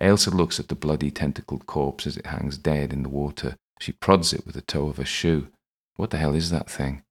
Ailsa 0.00 0.30
looks 0.30 0.60
at 0.60 0.68
the 0.68 0.74
bloody 0.74 1.10
tentacled 1.10 1.66
corpse 1.66 2.06
as 2.06 2.16
it 2.16 2.26
hangs 2.26 2.58
dead 2.58 2.92
in 2.92 3.02
the 3.02 3.08
water. 3.08 3.56
She 3.80 3.92
prods 3.92 4.32
it 4.32 4.46
with 4.46 4.54
the 4.54 4.62
toe 4.62 4.88
of 4.88 4.98
her 4.98 5.04
shoe. 5.04 5.48
What 5.96 6.10
the 6.10 6.18
hell 6.18 6.34
is 6.34 6.50
that 6.50 6.70
thing? 6.70 7.02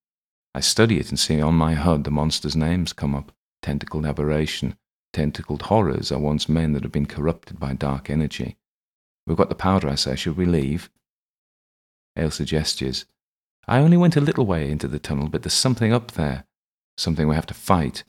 I 0.54 0.62
study 0.62 1.00
it 1.00 1.10
and 1.10 1.20
see 1.20 1.42
on 1.42 1.56
my 1.56 1.74
HUD 1.74 2.04
the 2.04 2.12
monsters' 2.12 2.56
names 2.56 2.94
come 2.94 3.14
up. 3.16 3.32
Tentacled 3.62 4.06
aberration. 4.06 4.78
Tentacled 5.16 5.62
horrors 5.62 6.12
are 6.12 6.20
once 6.20 6.50
men 6.50 6.74
that 6.74 6.84
have 6.84 6.92
been 6.92 7.06
corrupted 7.06 7.58
by 7.58 7.72
dark 7.72 8.10
energy. 8.10 8.58
We've 9.26 9.38
got 9.38 9.48
the 9.48 9.56
powder, 9.56 9.88
I 9.88 9.96
say. 9.96 10.18
Should 10.18 10.36
we 10.36 10.46
leave? 10.46 10.90
Ailsa 12.18 12.44
gestures. 12.44 13.06
I 13.66 13.78
only 13.80 13.96
went 13.96 14.18
a 14.18 14.22
little 14.22 14.46
way 14.46 14.70
into 14.70 14.90
the 14.90 15.00
tunnel, 15.00 15.30
but 15.30 15.42
there's 15.42 15.54
something 15.54 15.94
up 15.94 16.12
there. 16.12 16.44
Something 16.98 17.30
we 17.30 17.36
have 17.36 17.46
to 17.46 17.54
fight. 17.54 18.04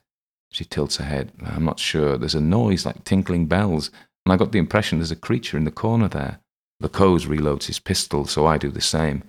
She 0.51 0.65
tilts 0.65 0.97
her 0.97 1.05
head. 1.05 1.31
I'm 1.45 1.65
not 1.65 1.79
sure. 1.79 2.19
There's 2.19 2.35
a 2.35 2.41
noise 2.41 2.85
like 2.85 3.05
tinkling 3.05 3.47
bells, 3.47 3.93
and 4.25 4.33
I 4.33 4.37
got 4.37 4.51
the 4.51 4.59
impression 4.59 4.99
there's 4.99 5.13
a 5.13 5.17
creature 5.17 5.57
in 5.57 5.63
the 5.63 5.71
corner 5.71 6.09
there. 6.09 6.41
Lecoq 6.81 7.21
reloads 7.21 7.67
his 7.67 7.79
pistol, 7.79 8.25
so 8.25 8.47
I 8.47 8.59
do 8.59 8.69
the 8.69 8.81
same. 8.81 9.23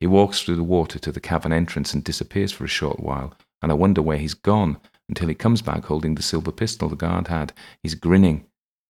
He 0.00 0.08
walks 0.08 0.42
through 0.42 0.56
the 0.56 0.64
water 0.64 0.98
to 0.98 1.12
the 1.12 1.20
cavern 1.20 1.52
entrance 1.52 1.94
and 1.94 2.02
disappears 2.02 2.50
for 2.50 2.64
a 2.64 2.68
short 2.68 2.98
while, 2.98 3.34
and 3.62 3.70
I 3.70 3.76
wonder 3.76 4.02
where 4.02 4.18
he's 4.18 4.34
gone 4.34 4.78
until 5.10 5.28
he 5.28 5.34
comes 5.34 5.60
back 5.60 5.84
holding 5.84 6.14
the 6.14 6.22
silver 6.22 6.52
pistol 6.52 6.88
the 6.88 6.96
guard 6.96 7.28
had. 7.28 7.52
He's 7.82 7.94
grinning. 7.94 8.46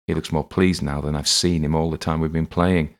He 0.06 0.14
looks 0.14 0.32
more 0.32 0.44
pleased 0.44 0.84
now 0.84 1.02
than 1.02 1.16
I've 1.16 1.28
seen 1.28 1.64
him 1.64 1.74
all 1.74 1.90
the 1.90 1.98
time 1.98 2.20
we've 2.20 2.32
been 2.32 2.46
playing. 2.46 2.96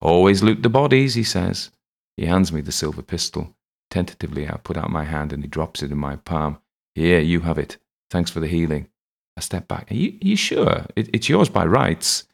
Always 0.00 0.42
loot 0.42 0.62
the 0.62 0.68
bodies, 0.68 1.14
he 1.14 1.22
says. 1.22 1.70
He 2.16 2.26
hands 2.26 2.52
me 2.52 2.60
the 2.60 2.72
silver 2.72 3.02
pistol. 3.02 3.54
Tentatively, 3.90 4.48
I 4.48 4.56
put 4.56 4.76
out 4.76 4.90
my 4.90 5.04
hand 5.04 5.32
and 5.32 5.42
he 5.42 5.48
drops 5.48 5.82
it 5.82 5.92
in 5.92 5.98
my 5.98 6.16
palm. 6.16 6.58
Here, 6.94 7.20
you 7.20 7.40
have 7.40 7.58
it. 7.58 7.78
Thanks 8.10 8.30
for 8.30 8.40
the 8.40 8.48
healing. 8.48 8.88
I 9.36 9.40
step 9.40 9.68
back. 9.68 9.90
Are 9.90 9.94
you, 9.94 10.10
are 10.10 10.26
you 10.26 10.36
sure? 10.36 10.86
It, 10.96 11.10
it's 11.12 11.28
yours 11.28 11.48
by 11.48 11.64
rights. 11.64 12.24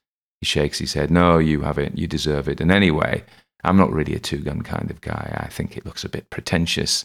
He 0.41 0.47
shakes 0.47 0.79
his 0.79 0.95
head. 0.95 1.11
No, 1.11 1.39
you 1.39 1.61
have 1.61 1.79
it. 1.79 1.97
You 1.99 2.07
deserve 2.07 2.49
it. 2.49 2.61
And 2.61 2.73
anyway, 2.73 3.25
I'm 3.63 3.77
not 3.77 3.93
really 3.93 4.15
a 4.15 4.19
two 4.19 4.39
gun 4.39 4.63
kind 4.63 4.91
of 4.91 5.01
guy. 5.01 5.39
I 5.45 5.49
think 5.49 5.77
it 5.77 5.85
looks 5.85 6.05
a 6.05 6.09
bit 6.09 6.31
pretentious. 6.31 7.05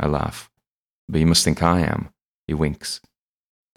I 0.00 0.06
laugh. 0.08 0.50
But 1.08 1.20
you 1.20 1.26
must 1.26 1.44
think 1.44 1.62
I 1.62 1.80
am. 1.80 2.10
He 2.46 2.54
winks. 2.54 3.00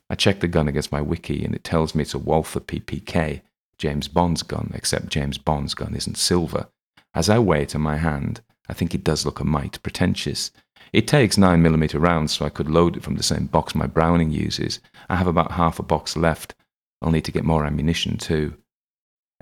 I 0.09 0.15
check 0.15 0.39
the 0.39 0.47
gun 0.47 0.67
against 0.67 0.91
my 0.91 1.01
wiki 1.01 1.43
and 1.43 1.53
it 1.53 1.63
tells 1.63 1.93
me 1.93 2.03
it's 2.03 2.13
a 2.13 2.19
Walther 2.19 2.59
PPK, 2.59 3.41
James 3.77 4.07
Bond's 4.07 4.43
gun, 4.43 4.71
except 4.73 5.09
James 5.09 5.37
Bond's 5.37 5.73
gun 5.73 5.95
isn't 5.95 6.17
silver. 6.17 6.67
As 7.13 7.29
I 7.29 7.39
weigh 7.39 7.63
it 7.63 7.75
in 7.75 7.81
my 7.81 7.97
hand, 7.97 8.41
I 8.69 8.73
think 8.73 8.93
it 8.93 9.03
does 9.03 9.25
look 9.25 9.39
a 9.39 9.43
mite 9.43 9.81
pretentious. 9.83 10.51
It 10.93 11.07
takes 11.07 11.37
9mm 11.37 12.01
rounds, 12.01 12.33
so 12.33 12.45
I 12.45 12.49
could 12.49 12.69
load 12.69 12.97
it 12.97 13.03
from 13.03 13.15
the 13.15 13.23
same 13.23 13.47
box 13.47 13.75
my 13.75 13.87
Browning 13.87 14.31
uses. 14.31 14.79
I 15.09 15.15
have 15.15 15.27
about 15.27 15.53
half 15.53 15.79
a 15.79 15.83
box 15.83 16.15
left. 16.15 16.55
I'll 17.01 17.11
need 17.11 17.25
to 17.25 17.31
get 17.31 17.43
more 17.43 17.65
ammunition 17.65 18.17
too. 18.17 18.55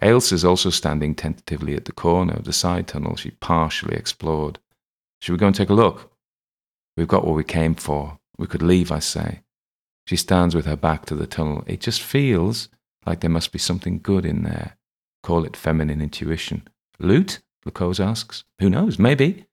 Ailsa 0.02 0.34
is 0.34 0.46
also 0.46 0.70
standing 0.70 1.16
tentatively 1.16 1.76
at 1.76 1.86
the 1.86 1.92
corner 1.92 2.34
of 2.34 2.44
the 2.44 2.54
side 2.54 2.88
tunnel 2.88 3.16
she 3.16 3.32
partially 3.32 3.96
explored. 3.96 4.60
Should 5.22 5.34
we 5.34 5.38
go 5.38 5.48
and 5.48 5.56
take 5.56 5.70
a 5.70 5.74
look? 5.74 6.12
We've 6.98 7.08
got 7.08 7.26
what 7.26 7.36
we 7.36 7.44
came 7.44 7.76
for. 7.76 8.20
We 8.38 8.48
could 8.48 8.62
leave, 8.62 8.92
I 8.92 9.00
say. 9.00 9.42
She 10.06 10.16
stands 10.16 10.56
with 10.56 10.66
her 10.66 10.76
back 10.76 11.06
to 11.06 11.16
the 11.16 11.28
tunnel. 11.28 11.64
It 11.68 11.80
just 11.80 12.02
feels 12.02 12.70
like 13.06 13.22
there 13.22 13.30
must 13.30 13.52
be 13.52 13.60
something 13.60 14.00
good 14.00 14.26
in 14.26 14.44
there. 14.44 14.78
Call 15.24 15.46
it 15.46 15.58
feminine 15.58 16.02
intuition. 16.02 16.68
Loot? 17.00 17.40
Lecoq 17.66 18.00
asks. 18.00 18.44
Who 18.60 18.70
knows? 18.70 19.00
Maybe. 19.00 19.46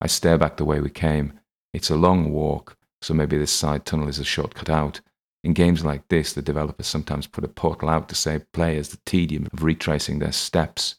I 0.00 0.06
stare 0.06 0.38
back 0.38 0.56
the 0.56 0.64
way 0.64 0.80
we 0.80 0.90
came. 0.90 1.32
It's 1.72 1.90
a 1.90 1.96
long 1.96 2.32
walk, 2.32 2.76
so 3.02 3.14
maybe 3.14 3.36
this 3.36 3.50
side 3.50 3.84
tunnel 3.84 4.08
is 4.08 4.18
a 4.18 4.24
shortcut 4.24 4.70
out. 4.70 5.00
In 5.42 5.52
games 5.52 5.84
like 5.84 6.08
this, 6.08 6.32
the 6.32 6.42
developers 6.42 6.86
sometimes 6.86 7.26
put 7.26 7.44
a 7.44 7.48
portal 7.48 7.88
out 7.88 8.08
to 8.08 8.14
save 8.14 8.50
players 8.52 8.88
the 8.88 8.98
tedium 9.06 9.48
of 9.52 9.62
retracing 9.62 10.18
their 10.18 10.32
steps. 10.32 10.96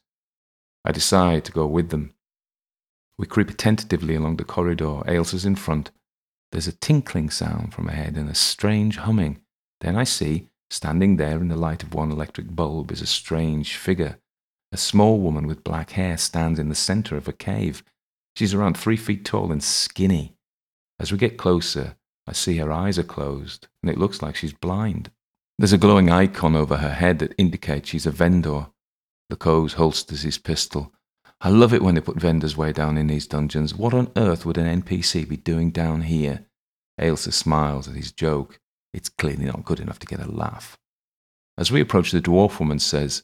I 0.86 0.91
decide 0.91 1.45
to 1.45 1.52
go 1.52 1.65
with 1.65 1.89
them. 1.89 2.13
We 3.17 3.26
creep 3.26 3.58
tentatively 3.58 4.15
along 4.15 4.38
the 4.38 4.45
corridor. 4.45 5.02
Ailsa's 5.08 5.45
in 5.45 5.56
front. 5.56 5.91
There's 6.51 6.67
a 6.67 6.73
tinkling 6.73 7.29
sound 7.29 7.73
from 7.73 7.89
ahead 7.89 8.15
and 8.15 8.29
a 8.29 8.36
strange 8.36 8.97
humming. 8.97 9.41
Then 9.81 9.95
I 9.95 10.03
see, 10.05 10.49
standing 10.69 11.17
there 11.17 11.39
in 11.39 11.49
the 11.49 11.55
light 11.55 11.83
of 11.83 11.93
one 11.93 12.12
electric 12.12 12.55
bulb, 12.55 12.91
is 12.91 13.01
a 13.01 13.07
strange 13.07 13.75
figure. 13.75 14.17
A 14.71 14.77
small 14.77 15.19
woman 15.19 15.47
with 15.47 15.63
black 15.63 15.91
hair 15.91 16.17
stands 16.17 16.60
in 16.60 16.69
the 16.69 16.75
center 16.75 17.15
of 17.15 17.27
a 17.27 17.33
cave. 17.33 17.83
She's 18.36 18.53
around 18.53 18.77
three 18.77 18.97
feet 18.97 19.25
tall 19.25 19.51
and 19.51 19.63
skinny. 19.63 20.36
As 20.99 21.12
we 21.12 21.17
get 21.17 21.38
closer, 21.38 21.95
I 22.27 22.33
see 22.33 22.57
her 22.57 22.71
eyes 22.71 22.99
are 22.99 23.03
closed, 23.03 23.67
and 23.81 23.89
it 23.89 23.97
looks 23.97 24.21
like 24.21 24.36
she's 24.36 24.53
blind. 24.53 25.12
There's 25.57 25.73
a 25.73 25.77
glowing 25.77 26.10
icon 26.10 26.55
over 26.55 26.77
her 26.77 26.93
head 26.93 27.19
that 27.19 27.33
indicates 27.38 27.89
she's 27.89 28.05
a 28.05 28.12
vendor. 28.12 28.67
Lecoq 29.29 29.73
holsters 29.73 30.21
his 30.21 30.38
pistol. 30.38 30.91
I 31.39 31.50
love 31.50 31.73
it 31.73 31.84
when 31.84 31.95
they 31.95 32.02
put 32.02 32.19
vendors 32.19 32.58
way 32.58 32.71
down 32.71 32.97
in 32.97 33.08
these 33.08 33.28
dungeons. 33.28 33.76
What 33.76 33.93
on 33.93 34.12
earth 34.15 34.45
would 34.45 34.58
an 34.58 34.82
NPC 34.82 35.28
be 35.30 35.38
doing 35.38 35.69
down 35.71 36.02
here? 36.02 36.45
Ailsa 37.00 37.32
smiles 37.32 37.88
at 37.88 37.95
his 37.95 38.12
joke. 38.12 38.60
It's 38.93 39.10
clearly 39.10 39.45
not 39.45 39.63
good 39.63 39.80
enough 39.80 40.00
to 40.00 40.08
get 40.08 40.19
a 40.19 40.32
laugh. 40.32 40.78
As 41.58 41.71
we 41.71 41.82
approach, 41.82 42.12
the 42.12 42.21
dwarf 42.21 42.60
woman 42.60 42.80
says, 42.80 43.23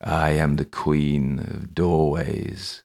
I 0.00 0.30
am 0.30 0.56
the 0.56 0.66
queen 0.66 1.38
of 1.38 1.74
doorways. 1.74 2.82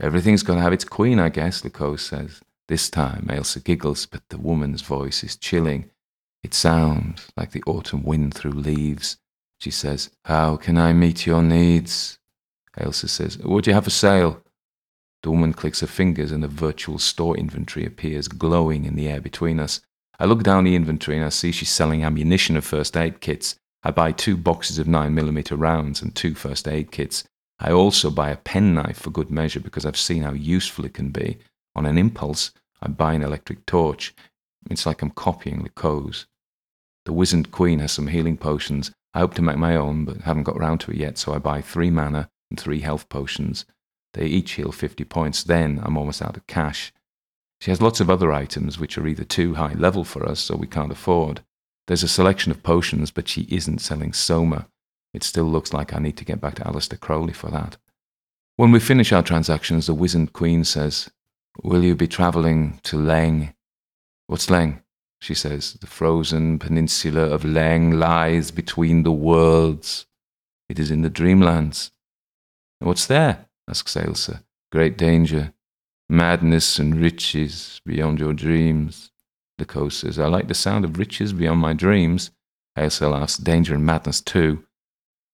Everything's 0.00 0.42
got 0.42 0.54
to 0.54 0.60
have 0.60 0.72
its 0.72 0.84
queen, 0.84 1.18
I 1.18 1.28
guess, 1.28 1.62
Lecoq 1.62 1.98
says. 1.98 2.40
This 2.68 2.88
time 2.88 3.26
Ailsa 3.30 3.60
giggles, 3.62 4.06
but 4.06 4.22
the 4.28 4.38
woman's 4.38 4.82
voice 4.82 5.24
is 5.24 5.36
chilling. 5.36 5.90
It 6.42 6.54
sounds 6.54 7.28
like 7.36 7.50
the 7.50 7.62
autumn 7.66 8.02
wind 8.02 8.32
through 8.34 8.52
leaves. 8.52 9.18
She 9.58 9.70
says, 9.70 10.10
How 10.24 10.56
can 10.56 10.78
I 10.78 10.92
meet 10.92 11.26
your 11.26 11.42
needs? 11.42 12.18
Ailsa 12.76 13.08
says, 13.08 13.38
Would 13.38 13.66
you 13.66 13.74
have 13.74 13.86
a 13.86 13.90
sale? 13.90 14.42
The 15.22 15.30
woman 15.30 15.52
clicks 15.52 15.80
her 15.80 15.86
fingers 15.86 16.30
and 16.30 16.44
a 16.44 16.48
virtual 16.48 16.98
store 16.98 17.36
inventory 17.36 17.84
appears, 17.84 18.28
glowing 18.28 18.84
in 18.84 18.94
the 18.94 19.08
air 19.08 19.20
between 19.20 19.58
us. 19.58 19.80
I 20.18 20.26
look 20.26 20.42
down 20.42 20.64
the 20.64 20.76
inventory 20.76 21.16
and 21.16 21.26
I 21.26 21.30
see 21.30 21.52
she's 21.52 21.70
selling 21.70 22.04
ammunition 22.04 22.56
and 22.56 22.64
first 22.64 22.96
aid 22.96 23.20
kits. 23.20 23.56
I 23.82 23.90
buy 23.90 24.12
two 24.12 24.36
boxes 24.36 24.78
of 24.78 24.86
9mm 24.86 25.52
rounds 25.56 26.02
and 26.02 26.14
two 26.14 26.34
first 26.34 26.68
aid 26.68 26.90
kits. 26.90 27.24
I 27.60 27.72
also 27.72 28.10
buy 28.10 28.30
a 28.30 28.36
penknife 28.36 28.98
for 28.98 29.10
good 29.10 29.30
measure 29.30 29.60
because 29.60 29.84
I've 29.84 29.96
seen 29.96 30.22
how 30.22 30.32
useful 30.32 30.84
it 30.84 30.94
can 30.94 31.10
be. 31.10 31.38
On 31.74 31.86
an 31.86 31.98
impulse, 31.98 32.52
I 32.80 32.88
buy 32.88 33.14
an 33.14 33.22
electric 33.22 33.66
torch. 33.66 34.14
It's 34.70 34.86
like 34.86 35.02
I'm 35.02 35.10
copying 35.10 35.62
the 35.62 35.70
Co's. 35.70 36.26
The 37.04 37.12
wizened 37.12 37.50
queen 37.50 37.78
has 37.80 37.92
some 37.92 38.08
healing 38.08 38.36
potions. 38.36 38.92
I 39.14 39.20
hope 39.20 39.34
to 39.34 39.42
make 39.42 39.56
my 39.56 39.74
own, 39.74 40.04
but 40.04 40.18
haven't 40.18 40.44
got 40.44 40.58
round 40.58 40.80
to 40.80 40.90
it 40.90 40.96
yet, 40.96 41.18
so 41.18 41.32
I 41.32 41.38
buy 41.38 41.60
three 41.60 41.90
mana 41.90 42.28
and 42.50 42.58
three 42.58 42.80
health 42.80 43.08
potions. 43.08 43.64
They 44.14 44.26
each 44.26 44.52
heal 44.52 44.72
50 44.72 45.04
points. 45.04 45.42
Then 45.42 45.80
I'm 45.82 45.96
almost 45.96 46.22
out 46.22 46.36
of 46.36 46.46
cash. 46.46 46.92
She 47.60 47.70
has 47.70 47.82
lots 47.82 48.00
of 48.00 48.08
other 48.08 48.32
items 48.32 48.78
which 48.78 48.96
are 48.96 49.06
either 49.06 49.24
too 49.24 49.54
high 49.54 49.74
level 49.74 50.04
for 50.04 50.26
us 50.26 50.50
or 50.50 50.56
we 50.56 50.66
can't 50.66 50.92
afford. 50.92 51.42
There's 51.86 52.02
a 52.02 52.08
selection 52.08 52.52
of 52.52 52.62
potions, 52.62 53.10
but 53.10 53.28
she 53.28 53.48
isn't 53.50 53.80
selling 53.80 54.12
Soma. 54.12 54.68
It 55.14 55.22
still 55.22 55.46
looks 55.46 55.72
like 55.72 55.94
I 55.94 55.98
need 55.98 56.16
to 56.18 56.24
get 56.24 56.40
back 56.40 56.56
to 56.56 56.64
Aleister 56.64 57.00
Crowley 57.00 57.32
for 57.32 57.50
that. 57.50 57.76
When 58.56 58.72
we 58.72 58.80
finish 58.80 59.12
our 59.12 59.22
transactions, 59.22 59.86
the 59.86 59.94
wizened 59.94 60.32
queen 60.32 60.64
says, 60.64 61.10
Will 61.62 61.82
you 61.82 61.94
be 61.94 62.06
travelling 62.06 62.80
to 62.84 62.96
Leng? 62.96 63.54
What's 64.26 64.46
Leng? 64.46 64.82
She 65.20 65.34
says, 65.34 65.74
The 65.74 65.86
frozen 65.86 66.58
peninsula 66.58 67.22
of 67.22 67.42
Leng 67.42 67.94
lies 67.94 68.50
between 68.50 69.02
the 69.02 69.12
worlds. 69.12 70.06
It 70.68 70.78
is 70.78 70.90
in 70.90 71.02
the 71.02 71.10
dreamlands. 71.10 71.90
What's 72.80 73.06
there? 73.06 73.46
asks 73.68 73.96
Ailsa. 73.96 74.42
Great 74.70 74.96
danger. 74.96 75.52
Madness 76.08 76.78
and 76.78 77.00
riches 77.00 77.80
beyond 77.84 78.18
your 78.18 78.32
dreams. 78.32 79.10
Lecoq 79.58 79.92
says, 79.92 80.18
I 80.18 80.26
like 80.26 80.48
the 80.48 80.54
sound 80.54 80.84
of 80.84 80.98
riches 80.98 81.32
beyond 81.32 81.60
my 81.60 81.72
dreams. 81.72 82.30
Ailsa 82.76 83.10
laughs, 83.10 83.36
danger 83.36 83.74
and 83.74 83.84
madness 83.84 84.20
too. 84.20 84.64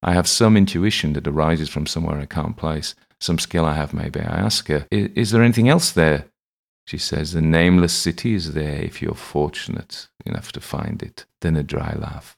I 0.01 0.13
have 0.13 0.27
some 0.27 0.57
intuition 0.57 1.13
that 1.13 1.27
arises 1.27 1.69
from 1.69 1.85
somewhere 1.85 2.19
I 2.19 2.25
can't 2.25 2.57
place, 2.57 2.95
some 3.19 3.39
skill 3.39 3.65
I 3.65 3.75
have 3.75 3.93
maybe. 3.93 4.19
I 4.19 4.39
ask 4.39 4.67
her, 4.67 4.87
Is 4.91 5.31
there 5.31 5.43
anything 5.43 5.69
else 5.69 5.91
there? 5.91 6.25
She 6.87 6.97
says, 6.97 7.31
The 7.31 7.41
nameless 7.41 7.93
city 7.93 8.33
is 8.33 8.53
there 8.53 8.81
if 8.81 9.01
you're 9.01 9.15
fortunate 9.15 10.07
enough 10.25 10.51
to 10.53 10.61
find 10.61 11.01
it. 11.01 11.25
Then 11.41 11.55
a 11.55 11.63
dry 11.63 11.95
laugh. 11.97 12.37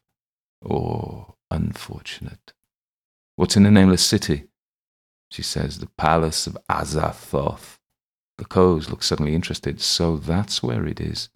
Or 0.62 1.36
unfortunate. 1.52 2.54
What's 3.36 3.58
in 3.58 3.64
the 3.64 3.72
nameless 3.72 4.06
city? 4.06 4.46
She 5.32 5.42
says, 5.44 5.80
The 5.80 5.90
palace 5.98 6.48
of 6.48 6.58
Azathoth. 6.70 7.78
Lecoq 8.40 8.90
look 8.90 9.04
suddenly 9.04 9.36
interested. 9.36 9.82
So 9.82 10.18
that's 10.18 10.62
where 10.62 10.86
it 10.86 11.00
is. 11.00 11.30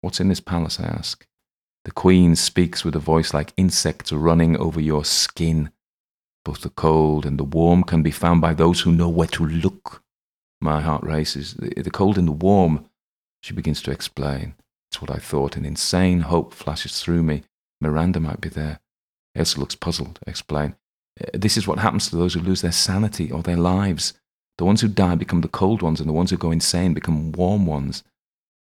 What's 0.00 0.20
in 0.20 0.28
this 0.28 0.40
palace? 0.40 0.78
I 0.78 0.84
ask. 0.84 1.26
The 1.84 1.90
queen 1.90 2.36
speaks 2.36 2.84
with 2.84 2.94
a 2.94 3.00
voice 3.00 3.32
like 3.32 3.52
insects 3.56 4.12
running 4.12 4.56
over 4.56 4.80
your 4.80 5.04
skin. 5.04 5.70
Both 6.44 6.62
the 6.62 6.70
cold 6.70 7.26
and 7.26 7.38
the 7.38 7.44
warm 7.44 7.82
can 7.82 8.02
be 8.02 8.10
found 8.10 8.40
by 8.40 8.54
those 8.54 8.80
who 8.80 8.92
know 8.92 9.08
where 9.08 9.28
to 9.28 9.46
look. 9.46 10.02
My 10.60 10.80
heart 10.80 11.02
races. 11.02 11.54
The 11.54 11.90
cold 11.90 12.18
and 12.18 12.28
the 12.28 12.32
warm, 12.32 12.88
she 13.42 13.54
begins 13.54 13.82
to 13.82 13.90
explain. 13.90 14.54
It's 14.90 15.00
what 15.00 15.10
I 15.10 15.18
thought. 15.18 15.56
An 15.56 15.64
insane 15.64 16.20
hope 16.20 16.52
flashes 16.54 17.00
through 17.00 17.22
me. 17.22 17.42
Miranda 17.80 18.20
might 18.20 18.40
be 18.40 18.48
there. 18.48 18.80
Ailsa 19.36 19.58
looks 19.58 19.74
puzzled. 19.74 20.18
Explain. 20.26 20.74
This 21.34 21.56
is 21.56 21.66
what 21.66 21.78
happens 21.78 22.08
to 22.08 22.16
those 22.16 22.34
who 22.34 22.40
lose 22.40 22.62
their 22.62 22.72
sanity 22.72 23.30
or 23.30 23.42
their 23.42 23.56
lives. 23.56 24.14
The 24.56 24.64
ones 24.64 24.80
who 24.80 24.88
die 24.88 25.14
become 25.14 25.40
the 25.40 25.48
cold 25.48 25.82
ones, 25.82 26.00
and 26.00 26.08
the 26.08 26.14
ones 26.14 26.30
who 26.30 26.36
go 26.36 26.50
insane 26.50 26.94
become 26.94 27.32
warm 27.32 27.66
ones. 27.66 28.02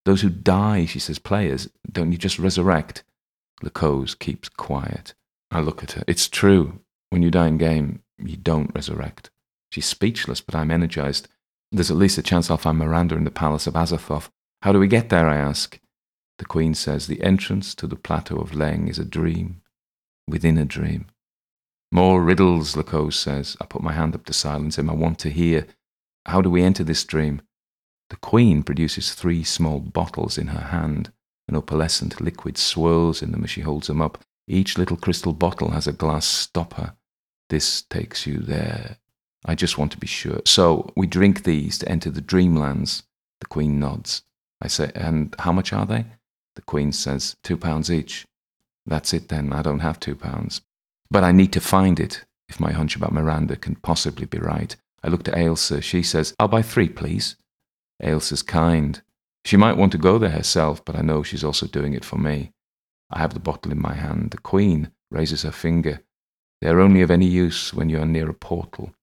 Those 0.06 0.21
who 0.21 0.30
die, 0.30 0.86
she 0.86 0.99
says, 0.99 1.19
players, 1.19 1.69
don't 1.91 2.12
you 2.12 2.17
just 2.17 2.39
resurrect? 2.39 3.04
Lecoq 3.62 4.17
keeps 4.19 4.49
quiet. 4.49 5.13
I 5.51 5.60
look 5.60 5.84
at 5.84 5.93
her. 5.93 6.04
It's 6.08 6.27
true. 6.27 6.80
When 7.10 7.21
you 7.21 7.30
die 7.30 7.47
in 7.47 7.58
game, 7.58 8.01
you 8.17 8.38
don't 8.38 8.73
resurrect. 8.73 9.30
She's 9.71 9.86
speechless, 9.86 10.41
but 10.41 10.56
I'm 10.56 10.71
energized. 10.71 11.27
There's 11.71 11.91
at 11.91 11.97
least 11.97 12.17
a 12.17 12.23
chance 12.23 12.49
I'll 12.49 12.58
find 12.58 12.77
Miranda 12.77 13.15
in 13.15 13.23
the 13.23 13.32
palace 13.32 13.67
of 13.67 13.73
Azathoth. 13.75 14.30
How 14.62 14.71
do 14.71 14.80
we 14.80 14.88
get 14.88 15.10
there? 15.10 15.27
I 15.27 15.38
ask. 15.38 15.80
The 16.38 16.45
queen 16.45 16.73
says 16.73 17.08
the 17.08 17.21
entrance 17.21 17.75
to 17.75 17.88
the 17.88 17.95
plateau 17.95 18.38
of 18.38 18.51
Leng 18.51 18.89
is 18.89 18.97
a 18.97 19.06
dream 19.06 19.62
within 20.27 20.58
a 20.58 20.65
dream. 20.65 21.08
More 21.91 22.23
riddles, 22.23 22.75
Lecoq 22.75 23.12
says. 23.12 23.58
I 23.60 23.65
put 23.65 23.84
my 23.84 23.91
hand 23.91 24.15
up 24.15 24.25
to 24.25 24.34
silence 24.34 24.77
him. 24.77 24.89
I 24.89 24.93
want 24.93 25.19
to 25.19 25.30
hear. 25.30 25.67
How 26.25 26.41
do 26.41 26.49
we 26.49 26.63
enter 26.63 26.84
this 26.84 27.04
dream? 27.04 27.41
The 28.10 28.15
queen 28.15 28.63
produces 28.63 29.13
three 29.13 29.43
small 29.43 29.80
bottles 29.80 30.38
in 30.38 30.47
her 30.47 30.67
hand. 30.67 31.12
An 31.47 31.56
opalescent 31.56 32.21
liquid 32.21 32.58
swirls 32.58 33.21
in 33.21 33.32
them 33.32 33.43
as 33.43 33.49
she 33.49 33.62
holds 33.62 33.88
them 33.88 34.01
up. 34.01 34.23
Each 34.47 34.77
little 34.77 34.97
crystal 34.97 35.34
bottle 35.34 35.71
has 35.71 35.88
a 35.88 35.91
glass 35.91 36.25
stopper. 36.25 36.93
This 37.49 37.82
takes 37.82 38.25
you 38.25 38.38
there. 38.38 38.97
I 39.45 39.56
just 39.56 39.77
want 39.77 39.91
to 39.91 39.97
be 39.97 40.08
sure. 40.08 40.41
So 40.45 40.91
we 40.95 41.08
drink 41.08 41.43
these 41.43 41.77
to 41.80 41.89
enter 41.89 42.10
the 42.10 42.21
dreamlands. 42.21 43.04
The 43.41 43.47
queen 43.47 43.80
nods. 43.80 44.23
I 44.62 44.67
say, 44.67 44.91
and 44.95 45.36
how 45.39 45.51
much 45.51 45.73
are 45.73 45.86
they? 45.86 46.06
The 46.56 46.62
queen 46.62 46.91
says, 46.91 47.36
two 47.43 47.58
pounds 47.58 47.91
each. 47.91 48.25
That's 48.86 49.13
it 49.13 49.30
then. 49.30 49.51
I 49.51 49.62
don't 49.62 49.80
have 49.80 49.99
two 49.99 50.15
pounds. 50.15 50.62
But 51.12 51.26
I 51.26 51.34
need 51.34 51.52
to 51.54 51.60
find 51.60 52.00
it 52.00 52.24
if 52.47 52.60
my 52.60 52.71
hunch 52.71 52.95
about 52.95 53.12
Miranda 53.12 53.58
can 53.58 53.76
possibly 53.76 54.26
be 54.26 54.39
right. 54.39 54.76
I 55.04 55.10
look 55.10 55.24
to 55.24 55.38
Ailsa. 55.38 55.84
She 55.84 56.04
says, 56.04 56.34
I'll 56.39 56.47
buy 56.47 56.62
three, 56.62 56.88
please. 56.88 57.36
Ailsa's 58.02 58.41
kind. 58.41 59.02
She 59.43 59.58
might 59.58 59.78
want 59.78 59.91
to 59.91 59.97
go 59.97 60.17
there 60.17 60.30
herself, 60.30 60.84
but 60.86 60.95
I 60.95 61.02
know 61.02 61.21
she's 61.21 61.43
also 61.43 61.67
doing 61.67 61.93
it 61.93 62.06
for 62.06 62.17
me. 62.17 62.54
I 63.10 63.19
have 63.19 63.34
the 63.34 63.39
bottle 63.39 63.71
in 63.71 63.82
my 63.82 63.93
hand. 63.93 64.32
The 64.32 64.38
Queen 64.38 64.91
raises 65.10 65.41
her 65.41 65.52
finger. 65.52 66.02
They 66.62 66.69
are 66.69 66.80
only 66.80 67.02
of 67.02 67.12
any 67.12 67.26
use 67.26 67.74
when 67.74 67.89
you 67.89 68.00
are 68.00 68.06
near 68.06 68.30
a 68.30 68.34
portal. 68.34 68.93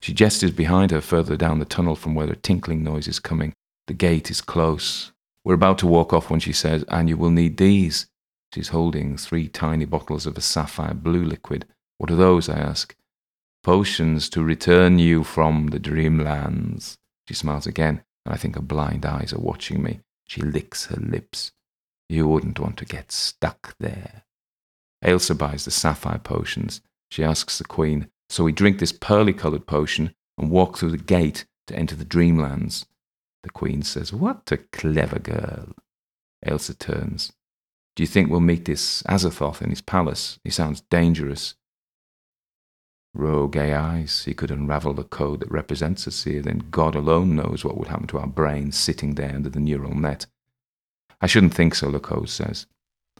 She 0.00 0.14
gestures 0.14 0.52
behind 0.52 0.92
her 0.92 1.02
further 1.02 1.36
down 1.36 1.58
the 1.58 1.66
tunnel 1.66 1.96
from 1.96 2.14
where 2.14 2.26
the 2.26 2.36
tinkling 2.36 2.82
noise 2.82 3.06
is 3.06 3.18
coming. 3.18 3.52
The 3.86 3.94
gate 3.94 4.30
is 4.30 4.40
close. 4.40 5.12
We're 5.44 5.54
about 5.54 5.78
to 5.78 5.86
walk 5.86 6.12
off 6.12 6.30
when 6.30 6.40
she 6.40 6.52
says, 6.52 6.84
And 6.88 7.08
you 7.08 7.18
will 7.18 7.30
need 7.30 7.58
these. 7.58 8.06
She's 8.52 8.68
holding 8.68 9.16
three 9.16 9.48
tiny 9.48 9.84
bottles 9.84 10.26
of 10.26 10.36
a 10.36 10.40
sapphire 10.40 10.94
blue 10.94 11.24
liquid. 11.24 11.66
What 11.98 12.10
are 12.10 12.16
those? 12.16 12.48
I 12.48 12.58
ask. 12.58 12.96
Potions 13.62 14.28
to 14.30 14.42
return 14.42 14.98
you 14.98 15.22
from 15.22 15.68
the 15.68 15.78
dreamlands. 15.78 16.96
She 17.28 17.34
smiles 17.34 17.66
again, 17.66 18.02
and 18.24 18.34
I 18.34 18.36
think 18.36 18.56
her 18.56 18.62
blind 18.62 19.06
eyes 19.06 19.32
are 19.32 19.38
watching 19.38 19.82
me. 19.82 20.00
She 20.26 20.40
licks 20.40 20.86
her 20.86 20.96
lips. 20.96 21.52
You 22.08 22.26
wouldn't 22.26 22.58
want 22.58 22.76
to 22.78 22.84
get 22.84 23.12
stuck 23.12 23.76
there. 23.78 24.24
Ailsa 25.04 25.36
buys 25.36 25.64
the 25.64 25.70
sapphire 25.70 26.18
potions. 26.18 26.80
She 27.10 27.22
asks 27.22 27.58
the 27.58 27.64
queen, 27.64 28.08
so 28.28 28.44
we 28.44 28.52
drink 28.52 28.78
this 28.78 28.92
pearly 28.92 29.32
coloured 29.32 29.66
potion 29.66 30.12
and 30.36 30.50
walk 30.50 30.78
through 30.78 30.90
the 30.90 30.98
gate 30.98 31.44
to 31.68 31.76
enter 31.76 31.94
the 31.94 32.04
dreamlands. 32.04 32.86
The 33.42 33.50
queen 33.50 33.82
says, 33.82 34.12
What 34.12 34.50
a 34.50 34.56
clever 34.58 35.18
girl. 35.18 35.74
Ailsa 36.44 36.74
turns. 36.78 37.32
Do 38.00 38.02
you 38.04 38.08
think 38.08 38.30
we'll 38.30 38.40
meet 38.40 38.64
this 38.64 39.02
Azathoth 39.02 39.60
in 39.60 39.68
his 39.68 39.82
palace? 39.82 40.38
He 40.42 40.48
sounds 40.48 40.80
dangerous. 40.80 41.54
Rogue 43.12 43.58
AIs, 43.58 44.24
he 44.24 44.32
could 44.32 44.50
unravel 44.50 44.94
the 44.94 45.04
code 45.04 45.40
that 45.40 45.50
represents 45.50 46.08
us 46.08 46.24
here, 46.24 46.40
then 46.40 46.68
God 46.70 46.94
alone 46.94 47.36
knows 47.36 47.62
what 47.62 47.76
would 47.76 47.88
happen 47.88 48.06
to 48.06 48.18
our 48.18 48.26
brains 48.26 48.78
sitting 48.78 49.16
there 49.16 49.34
under 49.34 49.50
the 49.50 49.60
neural 49.60 49.94
net. 49.94 50.24
I 51.20 51.26
shouldn't 51.26 51.52
think 51.52 51.74
so, 51.74 51.90
Lecoq 51.90 52.26
says. 52.28 52.64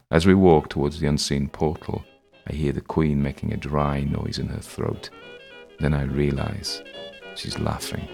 As 0.09 0.25
we 0.25 0.33
walk 0.33 0.69
towards 0.69 0.99
the 0.99 1.05
unseen 1.05 1.47
portal, 1.49 2.03
I 2.47 2.53
hear 2.53 2.71
the 2.71 2.81
Queen 2.81 3.21
making 3.21 3.53
a 3.53 3.57
dry 3.57 4.01
noise 4.01 4.39
in 4.39 4.47
her 4.47 4.61
throat. 4.61 5.11
Then 5.79 5.93
I 5.93 6.05
realize 6.05 6.81
she's 7.35 7.59
laughing. 7.59 8.07